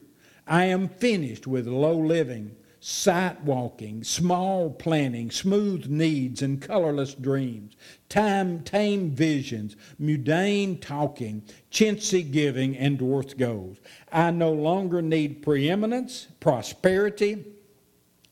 I 0.48 0.66
am 0.66 0.90
finished 0.90 1.46
with 1.46 1.68
low 1.68 1.96
living, 1.96 2.56
sight 2.80 3.44
walking, 3.44 4.04
small 4.04 4.72
planning, 4.72 5.30
smooth 5.30 5.86
needs, 5.86 6.42
and 6.42 6.60
colorless 6.60 7.14
dreams, 7.14 7.76
time 8.10 8.64
tame 8.64 9.12
visions, 9.12 9.76
mundane 10.00 10.80
talking, 10.80 11.44
chintzy 11.70 12.32
giving, 12.32 12.76
and 12.76 12.98
dwarfed 12.98 13.38
goals. 13.38 13.78
I 14.12 14.32
no 14.32 14.52
longer 14.52 15.04
need 15.04 15.44
preeminence, 15.44 16.28
prosperity, 16.40 17.46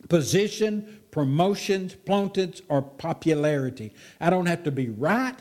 position, 0.09 1.01
promotions, 1.11 1.95
plaudits, 1.95 2.61
or 2.69 2.81
popularity. 2.81 3.93
I 4.19 4.29
don't 4.29 4.47
have 4.47 4.63
to 4.63 4.71
be 4.71 4.89
right, 4.89 5.35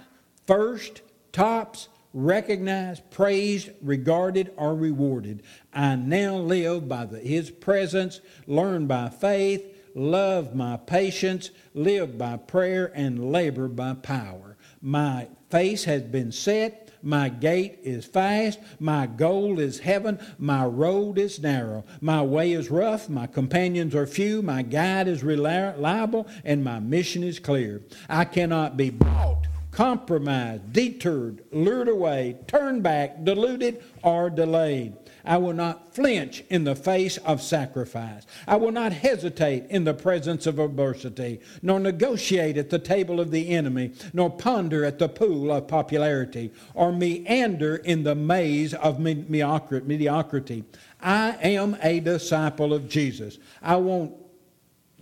first, 0.47 1.03
tops, 1.33 1.89
recognized, 2.15 3.11
praised, 3.11 3.71
regarded, 3.81 4.53
or 4.57 4.75
rewarded. 4.75 5.43
I 5.73 5.97
now 5.97 6.37
live 6.37 6.89
by 6.89 7.07
the, 7.07 7.19
His 7.19 7.51
presence, 7.51 8.21
learn 8.47 8.87
by 8.87 9.09
faith, 9.09 9.65
love 9.95 10.55
my 10.55 10.77
patience, 10.77 11.51
live 11.75 12.19
by 12.19 12.37
prayer, 12.37 12.93
and 12.95 13.33
labor 13.33 13.69
by 13.69 13.95
power. 13.95 14.57
My 14.81 15.29
face 15.51 15.85
has 15.85 16.03
been 16.03 16.33
set. 16.33 16.82
My 17.03 17.29
gate 17.29 17.81
is 17.83 18.05
fast. 18.05 18.61
My 18.79 19.07
goal 19.07 19.59
is 19.59 19.81
heaven. 19.81 20.19
My 20.39 20.65
road 20.65 21.19
is 21.19 21.41
narrow. 21.41 21.85
My 22.01 22.23
way 22.23 22.53
is 22.53 22.71
rough. 22.71 23.09
My 23.09 23.27
companions 23.27 23.95
are 23.95 24.07
few. 24.07 24.43
My 24.43 24.63
guide 24.63 25.09
is 25.09 25.23
reliable. 25.23 26.27
And 26.45 26.63
my 26.63 26.79
mission 26.79 27.25
is 27.25 27.39
clear. 27.39 27.83
I 28.09 28.25
cannot 28.25 28.77
be 28.77 28.91
bought 28.91 29.47
compromised, 29.73 30.73
deterred, 30.73 31.43
lured 31.51 31.89
away, 31.89 32.37
turned 32.47 32.83
back, 32.83 33.25
deluded, 33.25 33.83
or 34.03 34.31
delayed. 34.31 34.95
I 35.25 35.37
will 35.37 35.53
not 35.53 35.95
flinch 35.95 36.43
in 36.51 36.65
the 36.65 36.75
face 36.75 37.17
of 37.19 37.43
sacrifice. 37.43 38.27
I 38.47 38.57
will 38.57 38.73
not 38.73 38.93
hesitate 38.93 39.67
in 39.71 39.85
the 39.85 39.95
presence 39.95 40.47
of 40.47 40.59
adversity, 40.59 41.41
nor 41.63 41.79
negotiate 41.79 42.57
at 42.57 42.71
the 42.71 42.79
table 42.79 43.21
of 43.21 43.31
the 43.31 43.51
enemy, 43.51 43.93
nor 44.13 44.31
ponder 44.31 44.85
at 44.85 44.99
the 44.99 45.09
pool 45.09 45.53
of 45.53 45.69
popularity, 45.69 46.53
or 46.75 46.93
meander 46.93 47.77
in 47.77 48.03
the 48.03 48.15
maze 48.15 48.75
of 48.75 48.99
mediocrity. 48.99 50.65
I 51.01 51.37
am 51.43 51.77
a 51.83 52.01
disciple 52.01 52.75
of 52.75 52.89
Jesus. 52.89 53.39
I 53.63 53.77
won't 53.77 54.15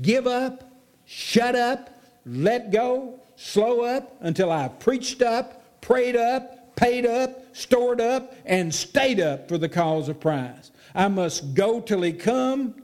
give 0.01 0.27
up, 0.27 0.71
shut 1.05 1.55
up, 1.55 2.03
let 2.27 2.71
go, 2.71 3.21
slow 3.37 3.83
up 3.85 4.17
until 4.21 4.53
I've 4.53 4.79
preached 4.79 5.23
up, 5.23 5.81
prayed 5.81 6.17
up, 6.17 6.60
paid 6.81 7.05
up, 7.05 7.55
stored 7.55 8.01
up, 8.01 8.35
and 8.47 8.75
stayed 8.75 9.21
up 9.21 9.47
for 9.47 9.59
the 9.59 9.69
cause 9.69 10.09
of 10.09 10.19
Christ. 10.19 10.73
I 10.95 11.09
must 11.09 11.53
go 11.53 11.79
till 11.79 12.01
He 12.01 12.14
come, 12.14 12.75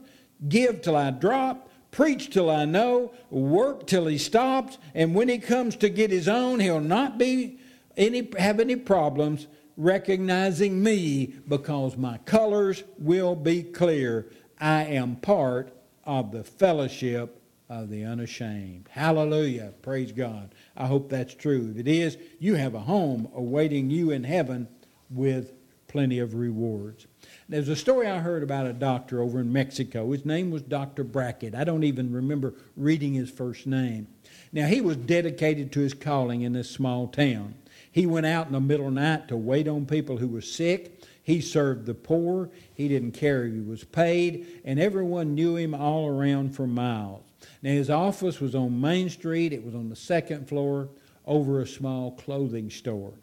give 0.47 0.83
till 0.83 0.95
I 0.95 1.09
drop, 1.09 1.67
preach 1.89 2.29
till 2.29 2.47
I 2.47 2.65
know, 2.65 3.11
work 3.31 3.87
till 3.87 4.05
He 4.05 4.19
stops, 4.19 4.77
and 4.93 5.15
when 5.15 5.27
He 5.27 5.39
comes 5.39 5.75
to 5.77 5.89
get 5.89 6.11
His 6.11 6.27
own, 6.27 6.59
He'll 6.59 6.79
not 6.79 7.17
be 7.17 7.59
any 7.97 8.29
have 8.37 8.59
any 8.59 8.75
problems 8.75 9.47
recognizing 9.77 10.83
me 10.83 11.33
because 11.47 11.97
my 11.97 12.19
colors 12.19 12.83
will 12.99 13.35
be 13.35 13.63
clear. 13.63 14.27
I 14.59 14.83
am 14.83 15.15
part 15.15 15.75
of 16.03 16.31
the 16.31 16.43
fellowship 16.43 17.36
of 17.69 17.89
the 17.89 18.03
unashamed. 18.03 18.87
Hallelujah. 18.89 19.73
Praise 19.81 20.11
God. 20.11 20.53
I 20.75 20.87
hope 20.87 21.09
that's 21.09 21.33
true. 21.33 21.69
If 21.71 21.77
it 21.77 21.87
is, 21.87 22.17
you 22.39 22.55
have 22.55 22.75
a 22.75 22.79
home 22.79 23.27
awaiting 23.35 23.89
you 23.89 24.11
in 24.11 24.23
heaven 24.23 24.67
with 25.09 25.53
plenty 25.87 26.19
of 26.19 26.33
rewards. 26.33 27.07
There's 27.49 27.69
a 27.69 27.75
story 27.75 28.07
I 28.07 28.19
heard 28.19 28.43
about 28.43 28.67
a 28.67 28.73
doctor 28.73 29.21
over 29.21 29.39
in 29.39 29.51
Mexico. 29.51 30.11
His 30.11 30.25
name 30.25 30.51
was 30.51 30.61
Dr. 30.61 31.03
Brackett. 31.03 31.55
I 31.55 31.63
don't 31.63 31.83
even 31.83 32.11
remember 32.11 32.53
reading 32.75 33.13
his 33.13 33.29
first 33.29 33.65
name. 33.65 34.07
Now, 34.51 34.67
he 34.67 34.81
was 34.81 34.97
dedicated 34.97 35.71
to 35.73 35.79
his 35.79 35.93
calling 35.93 36.41
in 36.41 36.53
this 36.53 36.69
small 36.69 37.07
town. 37.07 37.55
He 37.91 38.05
went 38.05 38.25
out 38.25 38.47
in 38.47 38.53
the 38.53 38.59
middle 38.59 38.87
of 38.87 38.93
the 38.93 39.01
night 39.01 39.27
to 39.29 39.37
wait 39.37 39.67
on 39.67 39.85
people 39.85 40.17
who 40.17 40.27
were 40.27 40.41
sick. 40.41 41.03
He 41.23 41.41
served 41.41 41.85
the 41.85 41.93
poor. 41.93 42.49
He 42.73 42.87
didn't 42.87 43.11
care 43.11 43.45
if 43.45 43.53
he 43.53 43.59
was 43.59 43.83
paid, 43.83 44.61
and 44.63 44.79
everyone 44.79 45.35
knew 45.35 45.55
him 45.55 45.73
all 45.73 46.07
around 46.07 46.55
for 46.55 46.67
miles. 46.67 47.26
Now, 47.61 47.71
his 47.71 47.89
office 47.89 48.39
was 48.39 48.55
on 48.55 48.79
Main 48.79 49.09
Street, 49.09 49.53
it 49.53 49.63
was 49.65 49.75
on 49.75 49.89
the 49.89 49.95
second 49.95 50.47
floor 50.47 50.89
over 51.25 51.59
a 51.59 51.67
small 51.67 52.11
clothing 52.11 52.69
store. 52.69 53.13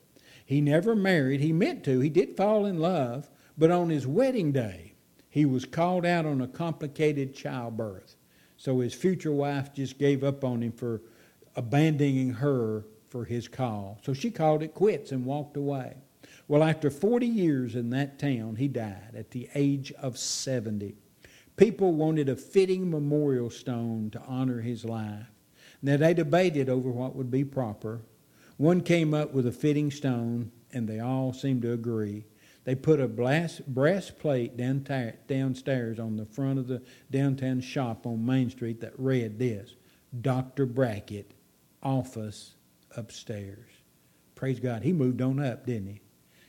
He 0.44 0.61
never 0.61 0.94
married. 0.94 1.40
He 1.40 1.53
meant 1.53 1.85
to. 1.85 2.00
He 2.00 2.11
did 2.11 2.37
fall 2.37 2.66
in 2.66 2.79
love, 2.79 3.31
but 3.57 3.70
on 3.70 3.88
his 3.88 4.07
wedding 4.07 4.53
day, 4.53 4.92
he 5.31 5.46
was 5.46 5.64
called 5.64 6.05
out 6.05 6.27
on 6.27 6.40
a 6.40 6.46
complicated 6.46 7.35
childbirth. 7.35 8.16
So 8.57 8.81
his 8.81 8.94
future 8.94 9.33
wife 9.33 9.72
just 9.74 9.98
gave 9.98 10.22
up 10.22 10.44
on 10.44 10.62
him 10.62 10.72
for 10.72 11.03
abandoning 11.57 12.31
her 12.35 12.85
for 13.09 13.24
his 13.24 13.48
call. 13.48 13.98
So 14.05 14.12
she 14.12 14.31
called 14.31 14.62
it 14.62 14.74
quits 14.74 15.12
and 15.12 15.24
walked 15.24 15.57
away. 15.57 15.94
Well, 16.46 16.62
after 16.62 16.90
40 16.90 17.27
years 17.27 17.74
in 17.74 17.90
that 17.90 18.18
town, 18.18 18.57
he 18.57 18.68
died 18.68 19.14
at 19.16 19.31
the 19.31 19.48
age 19.55 19.92
of 19.92 20.18
70. 20.18 20.94
People 21.56 21.92
wanted 21.92 22.28
a 22.28 22.36
fitting 22.36 22.90
memorial 22.90 23.50
stone 23.50 24.10
to 24.10 24.20
honor 24.22 24.60
his 24.60 24.84
life. 24.84 25.26
Now, 25.82 25.96
they 25.96 26.14
debated 26.14 26.68
over 26.68 26.90
what 26.90 27.14
would 27.14 27.30
be 27.30 27.44
proper. 27.44 28.00
One 28.56 28.80
came 28.80 29.14
up 29.14 29.32
with 29.32 29.46
a 29.46 29.52
fitting 29.52 29.90
stone, 29.90 30.50
and 30.72 30.88
they 30.88 30.98
all 31.00 31.32
seemed 31.32 31.62
to 31.62 31.72
agree. 31.72 32.24
They 32.64 32.74
put 32.74 33.00
a 33.00 33.06
brass, 33.06 33.60
plate 34.18 34.56
downstairs 34.56 35.98
on 35.98 36.16
the 36.16 36.24
front 36.24 36.58
of 36.58 36.66
the 36.66 36.82
downtown 37.10 37.60
shop 37.60 38.06
on 38.06 38.24
Main 38.24 38.50
Street 38.50 38.80
that 38.80 38.98
read 38.98 39.38
this 39.38 39.74
Dr. 40.22 40.64
Brackett, 40.64 41.32
office 41.82 42.54
upstairs. 42.96 43.68
Praise 44.34 44.58
God. 44.58 44.82
He 44.82 44.92
moved 44.92 45.20
on 45.20 45.38
up, 45.38 45.66
didn't 45.66 45.88
he? 45.88 46.00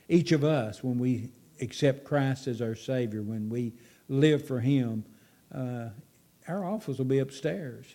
Each 0.08 0.32
of 0.32 0.42
us, 0.42 0.82
when 0.82 0.98
we 0.98 1.32
accept 1.60 2.04
Christ 2.04 2.46
as 2.46 2.62
our 2.62 2.74
Savior, 2.74 3.22
when 3.22 3.48
we 3.48 3.74
live 4.08 4.46
for 4.46 4.60
Him, 4.60 5.04
uh, 5.54 5.88
our 6.48 6.64
office 6.64 6.98
will 6.98 7.04
be 7.04 7.18
upstairs. 7.18 7.86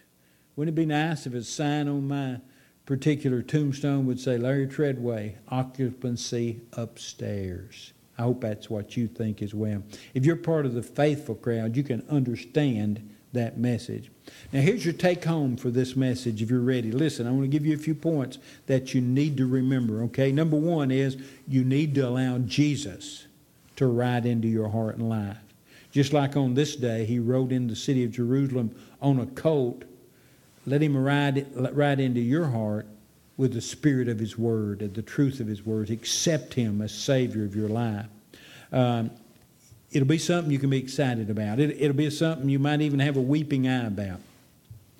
Wouldn't 0.55 0.77
it 0.77 0.81
be 0.81 0.85
nice 0.85 1.25
if 1.25 1.33
a 1.33 1.43
sign 1.43 1.87
on 1.87 2.07
my 2.07 2.41
particular 2.85 3.41
tombstone 3.41 4.05
would 4.05 4.19
say, 4.19 4.37
Larry 4.37 4.67
Treadway, 4.67 5.37
occupancy 5.47 6.61
upstairs? 6.73 7.93
I 8.17 8.23
hope 8.23 8.41
that's 8.41 8.69
what 8.69 8.97
you 8.97 9.07
think 9.07 9.41
as 9.41 9.53
well. 9.53 9.83
If 10.13 10.25
you're 10.25 10.35
part 10.35 10.65
of 10.65 10.73
the 10.73 10.83
faithful 10.83 11.35
crowd, 11.35 11.75
you 11.75 11.83
can 11.83 12.05
understand 12.09 13.09
that 13.33 13.57
message. 13.57 14.11
Now, 14.51 14.59
here's 14.59 14.83
your 14.83 14.93
take 14.93 15.23
home 15.23 15.55
for 15.55 15.71
this 15.71 15.95
message 15.95 16.41
if 16.41 16.49
you're 16.49 16.59
ready. 16.59 16.91
Listen, 16.91 17.25
I 17.25 17.31
want 17.31 17.43
to 17.43 17.47
give 17.47 17.65
you 17.65 17.73
a 17.73 17.79
few 17.79 17.95
points 17.95 18.37
that 18.67 18.93
you 18.93 19.01
need 19.01 19.37
to 19.37 19.47
remember, 19.47 20.03
okay? 20.03 20.31
Number 20.31 20.57
one 20.57 20.91
is 20.91 21.17
you 21.47 21.63
need 21.63 21.95
to 21.95 22.01
allow 22.01 22.37
Jesus 22.39 23.25
to 23.77 23.87
ride 23.87 24.25
into 24.25 24.47
your 24.47 24.69
heart 24.69 24.97
and 24.97 25.07
life. 25.07 25.37
Just 25.91 26.13
like 26.13 26.37
on 26.37 26.53
this 26.53 26.75
day, 26.75 27.05
he 27.05 27.19
rode 27.19 27.51
in 27.51 27.67
the 27.67 27.75
city 27.75 28.03
of 28.03 28.11
Jerusalem 28.11 28.73
on 29.01 29.19
a 29.19 29.25
colt. 29.25 29.83
Let 30.65 30.81
him 30.81 30.95
ride, 30.95 31.45
ride 31.75 31.99
into 31.99 32.21
your 32.21 32.45
heart 32.45 32.87
with 33.37 33.53
the 33.53 33.61
spirit 33.61 34.07
of 34.07 34.19
his 34.19 34.37
word 34.37 34.81
and 34.81 34.93
the 34.93 35.01
truth 35.01 35.39
of 35.39 35.47
his 35.47 35.65
words. 35.65 35.89
Accept 35.89 36.53
him 36.53 36.81
as 36.81 36.93
Savior 36.93 37.43
of 37.43 37.55
your 37.55 37.67
life. 37.67 38.05
Um, 38.71 39.11
it'll 39.91 40.07
be 40.07 40.17
something 40.17 40.51
you 40.51 40.59
can 40.59 40.69
be 40.69 40.77
excited 40.77 41.29
about. 41.29 41.59
It, 41.59 41.81
it'll 41.81 41.95
be 41.95 42.09
something 42.09 42.47
you 42.47 42.59
might 42.59 42.81
even 42.81 42.99
have 42.99 43.17
a 43.17 43.21
weeping 43.21 43.67
eye 43.67 43.87
about. 43.87 44.21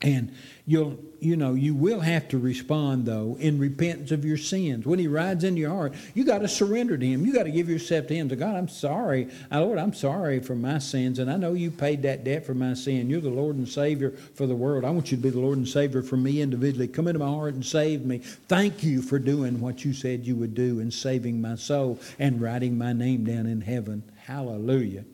And 0.04 0.34
you'll, 0.66 0.98
you 1.20 1.36
know, 1.36 1.54
you 1.54 1.76
will 1.76 2.00
have 2.00 2.28
to 2.30 2.40
respond 2.40 3.06
though 3.06 3.38
in 3.40 3.60
repentance 3.60 4.12
of 4.12 4.26
your 4.26 4.38
sins. 4.38 4.86
When 4.86 4.98
He 4.98 5.08
rides 5.08 5.44
into 5.44 5.62
your 5.62 5.70
heart, 5.70 5.94
you 6.16 6.24
got 6.24 6.40
to 6.40 6.48
surrender 6.48 6.98
to 6.98 7.06
Him. 7.06 7.24
You 7.24 7.34
got 7.34 7.44
to 7.44 7.52
give 7.52 7.70
yourself 7.70 8.08
to 8.08 8.16
Him. 8.16 8.30
To 8.30 8.36
God, 8.36 8.56
I'm 8.56 8.68
sorry, 8.68 9.30
uh, 9.52 9.62
Lord, 9.62 9.78
I'm 9.78 9.94
sorry 9.94 10.40
for 10.40 10.56
my 10.56 10.80
sins, 10.80 11.20
and 11.20 11.30
I 11.30 11.38
know 11.38 11.54
you 11.54 11.70
paid 11.70 12.02
that 12.02 12.24
debt 12.24 12.46
for 12.46 12.56
my 12.56 12.74
sin. 12.74 13.10
You're 13.10 13.22
the 13.22 13.30
Lord 13.30 13.58
and 13.58 13.70
Savior 13.70 14.12
for 14.12 14.48
the 14.48 14.56
world. 14.56 14.84
I 14.84 14.90
want 14.90 15.12
you 15.12 15.18
to 15.18 15.24
be 15.24 15.30
the 15.30 15.40
Lord 15.40 15.60
and 15.60 15.68
Savior 15.68 16.02
for 16.02 16.18
me 16.18 16.42
individually. 16.42 16.88
Come 16.88 17.08
into 17.08 17.20
my 17.20 17.28
heart 17.28 17.54
and 17.54 17.66
save 17.66 18.04
me. 18.04 18.18
Thank 18.18 18.84
you 18.84 19.04
for 19.04 19.20
doing 19.20 19.60
what 19.62 19.86
you 19.86 19.94
said 19.94 20.26
you 20.26 20.36
would 20.38 20.56
do 20.56 20.80
and 20.80 20.92
saving 20.92 21.42
my 21.42 21.56
soul 21.56 22.00
and 22.18 22.42
writing 22.42 22.76
my 22.76 22.94
name 22.94 23.24
down 23.24 23.46
in 23.46 23.62
heaven. 23.62 24.04
Hallelujah. 24.26 25.06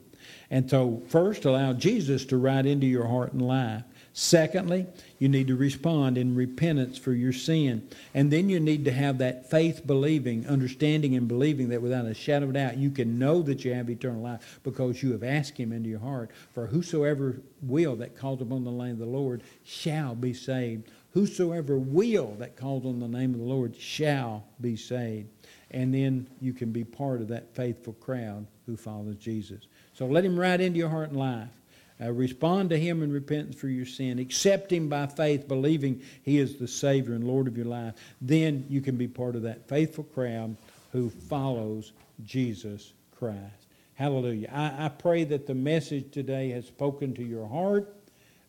And 0.50 0.70
so, 0.70 1.04
first, 1.10 1.44
allow 1.44 1.74
Jesus 1.74 2.24
to 2.26 2.38
ride 2.38 2.66
into 2.66 2.86
your 2.86 3.08
heart 3.08 3.34
and 3.34 3.42
life. 3.42 3.84
Secondly, 4.20 4.88
you 5.20 5.30
need 5.30 5.46
to 5.46 5.56
respond 5.56 6.18
in 6.18 6.34
repentance 6.34 6.98
for 6.98 7.14
your 7.14 7.32
sin. 7.32 7.88
And 8.16 8.32
then 8.32 8.50
you 8.50 8.60
need 8.60 8.86
to 8.86 8.92
have 8.92 9.20
that 9.20 9.52
faith 9.52 9.86
believing, 9.86 10.48
understanding 10.48 11.16
and 11.16 11.28
believing 11.28 11.70
that 11.70 11.84
without 11.84 12.08
a 12.08 12.16
shadow 12.16 12.48
of 12.48 12.54
doubt 12.54 12.78
you 12.78 12.90
can 12.90 13.20
know 13.20 13.44
that 13.44 13.64
you 13.64 13.76
have 13.76 13.92
eternal 13.92 14.24
life 14.24 14.60
because 14.64 15.04
you 15.04 15.12
have 15.12 15.22
asked 15.22 15.60
Him 15.60 15.72
into 15.72 15.90
your 15.90 16.00
heart. 16.00 16.32
For 16.56 16.66
whosoever 16.66 17.44
will 17.62 17.96
that 17.98 18.18
calls 18.18 18.42
upon 18.42 18.64
the 18.64 18.72
name 18.72 18.94
of 18.94 18.98
the 18.98 19.06
Lord 19.06 19.44
shall 19.64 20.16
be 20.16 20.34
saved. 20.34 20.90
Whosoever 21.12 21.78
will 21.78 22.34
that 22.40 22.58
calls 22.58 22.88
on 22.88 23.00
the 23.00 23.08
name 23.08 23.36
of 23.36 23.40
the 23.40 23.46
Lord 23.46 23.76
shall 23.76 24.46
be 24.60 24.76
saved. 24.76 25.30
And 25.70 25.94
then 25.94 26.28
you 26.42 26.54
can 26.54 26.72
be 26.72 26.84
part 26.84 27.22
of 27.22 27.28
that 27.28 27.54
faithful 27.54 27.94
crowd 27.94 28.48
who 28.66 28.78
follows 28.78 29.18
Jesus. 29.18 29.68
So 29.94 30.08
let 30.08 30.26
Him 30.26 30.40
ride 30.40 30.60
into 30.60 30.80
your 30.80 30.90
heart 30.90 31.10
and 31.10 31.20
life. 31.20 31.50
Uh, 32.00 32.12
respond 32.12 32.70
to 32.70 32.78
Him 32.78 33.02
in 33.02 33.12
repentance 33.12 33.56
for 33.56 33.68
your 33.68 33.86
sin. 33.86 34.20
Accept 34.20 34.72
Him 34.72 34.88
by 34.88 35.08
faith, 35.08 35.48
believing 35.48 36.02
He 36.24 36.38
is 36.38 36.58
the 36.58 36.68
Savior 36.68 37.14
and 37.14 37.24
Lord 37.24 37.48
of 37.48 37.58
your 37.58 37.66
life. 37.66 37.96
Then 38.22 38.66
you 38.70 38.82
can 38.82 38.98
be 38.98 39.08
part 39.08 39.36
of 39.36 39.44
that 39.44 39.68
faithful 39.68 40.04
crowd 40.04 40.56
who 40.92 41.10
follows 41.10 41.92
Jesus 42.24 42.94
Christ. 43.18 43.68
Hallelujah. 43.96 44.50
I, 44.54 44.86
I 44.86 44.90
pray 44.90 45.24
that 45.24 45.48
the 45.48 45.56
message 45.56 46.12
today 46.12 46.52
has 46.52 46.68
spoken 46.68 47.16
to 47.16 47.24
your 47.24 47.48
heart, 47.48 47.92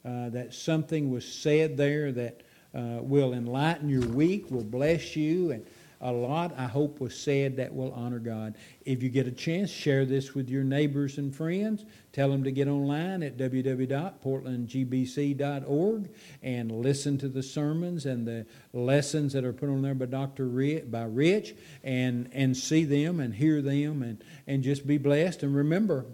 uh, 0.05 0.29
that 0.31 0.53
something 0.53 1.11
was 1.11 1.27
said 1.27 1.77
there 1.77 2.13
that 2.13 2.43
uh, 2.75 2.99
will 3.01 3.33
enlighten 3.33 3.89
your 3.89 4.07
week, 4.07 4.51
will 4.51 4.63
bless 4.63 5.17
you, 5.17 5.53
and 5.53 5.67
a 6.01 6.13
lot, 6.13 6.55
I 6.57 6.67
hope, 6.67 7.01
was 7.01 7.19
said 7.19 7.57
that 7.57 7.75
will 7.75 7.93
honor 7.93 8.21
God. 8.21 8.55
If 8.85 9.03
you 9.03 9.09
get 9.09 9.27
a 9.27 9.33
chance, 9.33 9.69
share 9.69 10.05
this 10.05 10.33
with 10.33 10.49
your 10.49 10.63
neighbors 10.63 11.19
and 11.19 11.35
friends. 11.35 11.85
Tell 12.13 12.31
them 12.31 12.45
to 12.45 12.53
get 12.53 12.69
online 12.69 13.25
at 13.25 13.37
www.portlandgbc.org 13.37 16.11
and 16.43 16.73
listen 16.73 17.19
to 17.19 17.29
the 17.29 17.43
sermons 17.43 18.07
and 18.07 18.27
the 18.27 18.47
lessons 18.73 19.33
that 19.33 19.45
are 19.45 19.53
put 19.53 19.69
on 19.69 19.83
there 19.83 19.95
by 19.95 20.07
Dr. 20.07 20.47
Rich, 20.47 20.91
by 20.91 21.03
Rich 21.03 21.57
and, 21.83 22.31
and 22.33 22.57
see 22.57 22.85
them 22.85 23.19
and 23.19 23.35
hear 23.35 23.61
them 23.61 24.03
and, 24.03 24.23
and 24.47 24.63
just 24.63 24.87
be 24.87 24.99
blessed. 24.99 25.43
And 25.43 25.57
remember, 25.57 26.07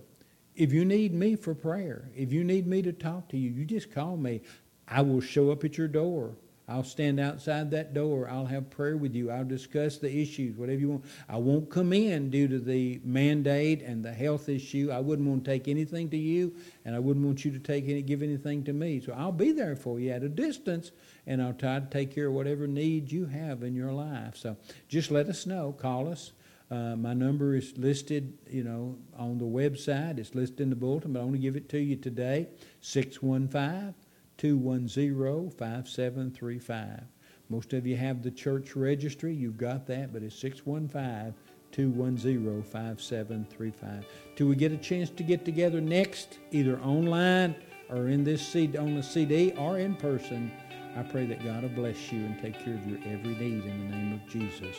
if 0.57 0.73
you 0.73 0.87
need 0.87 1.13
me 1.13 1.37
for 1.37 1.55
prayer, 1.55 2.09
if 2.17 2.33
you 2.33 2.43
need 2.43 2.67
me 2.67 2.81
to 2.83 2.93
talk 2.93 3.29
to 3.31 3.37
you, 3.37 3.51
you 3.51 3.67
just 3.67 3.93
call 3.93 4.17
me. 4.17 4.41
I 4.89 5.03
will 5.03 5.21
show 5.21 5.51
up 5.51 5.63
at 5.65 5.77
your 5.77 5.89
door. 5.89 6.37
I'll 6.67 6.85
stand 6.85 7.21
outside 7.21 7.71
that 7.73 7.93
door. 7.93 8.29
I'll 8.31 8.47
have 8.47 8.71
prayer 8.71 8.97
with 8.97 9.15
you. 9.15 9.31
I'll 9.31 9.45
discuss 9.45 9.99
the 9.99 10.11
issues, 10.11 10.57
whatever 10.57 10.81
you 10.81 10.91
want. 10.91 11.05
I 11.29 11.37
won't 11.37 11.69
come 11.69 11.93
in 11.93 12.31
due 12.31 12.49
to 12.49 12.59
the 12.59 13.01
mandate 13.05 13.83
and 13.83 14.03
the 14.03 14.13
health 14.13 14.49
issue. 14.49 14.91
I 14.91 15.01
wouldn't 15.01 15.29
want 15.29 15.45
to 15.45 15.51
take 15.51 15.69
anything 15.69 16.09
to 16.11 16.17
you, 16.17 16.55
and 16.87 16.97
I 16.97 17.01
wouldn't 17.01 17.25
want 17.25 17.45
you 17.45 17.51
to 17.51 17.59
take 17.59 17.85
any, 17.89 18.01
give 18.01 18.23
anything 18.23 18.65
to 18.65 18.73
me. 18.73 19.01
So 19.01 19.13
I'll 19.13 19.31
be 19.31 19.53
there 19.53 19.77
for 19.77 20.01
you 20.01 20.11
at 20.11 20.23
a 20.23 20.29
distance, 20.29 20.91
and 21.27 21.43
I'll 21.43 21.53
try 21.53 21.81
to 21.81 21.87
take 21.87 22.15
care 22.15 22.29
of 22.29 22.33
whatever 22.33 22.67
needs 22.67 23.13
you 23.13 23.27
have 23.27 23.63
in 23.63 23.75
your 23.75 23.93
life. 23.93 24.37
So 24.37 24.57
just 24.89 25.11
let 25.11 25.29
us 25.29 25.45
know. 25.45 25.73
Call 25.73 26.09
us. 26.09 26.33
Uh, 26.71 26.97
my 26.97 27.13
number 27.13 27.55
is 27.55 27.77
listed, 27.77 28.39
you 28.49 28.65
know, 28.65 28.97
on 29.19 29.37
the 29.37 29.45
website. 29.45 30.19
It's 30.19 30.35
listed 30.35 30.63
in 30.63 30.71
the 30.71 30.77
bulletin, 30.77 31.13
but 31.13 31.21
I 31.21 31.23
want 31.25 31.35
to 31.35 31.39
give 31.39 31.57
it 31.57 31.69
to 31.69 31.79
you 31.79 31.97
today. 31.97 32.49
615 32.81 33.95
210 34.39 35.51
5735. 35.51 37.03
Most 37.49 37.73
of 37.73 37.87
you 37.87 37.97
have 37.97 38.23
the 38.23 38.31
church 38.31 38.75
registry. 38.75 39.35
You've 39.35 39.59
got 39.59 39.87
that, 39.87 40.13
but 40.13 40.23
it's 40.23 40.37
615 40.37 41.35
210 41.73 42.63
5735. 42.63 44.07
Till 44.37 44.47
we 44.47 44.57
get 44.57 44.73
a 44.73 44.77
chance 44.77 45.11
to 45.11 45.23
get 45.23 45.45
together 45.45 45.81
next, 45.81 46.39
either 46.53 46.79
online 46.81 47.55
or 47.91 48.09
in 48.09 48.25
this 48.25 48.47
CD, 48.47 48.79
on 48.79 48.95
the 48.95 49.03
CD 49.03 49.53
or 49.53 49.79
in 49.79 49.95
person, 49.97 50.51
I 50.97 51.03
pray 51.03 51.27
that 51.27 51.45
God 51.45 51.63
will 51.63 51.71
bless 51.71 52.13
you 52.13 52.25
and 52.25 52.41
take 52.41 52.65
care 52.65 52.75
of 52.75 52.87
your 52.87 52.99
every 53.05 53.35
need 53.35 53.65
in 53.65 53.91
the 53.91 53.97
name 53.97 54.13
of 54.13 54.29
Jesus. 54.29 54.77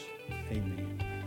Amen. 0.50 1.25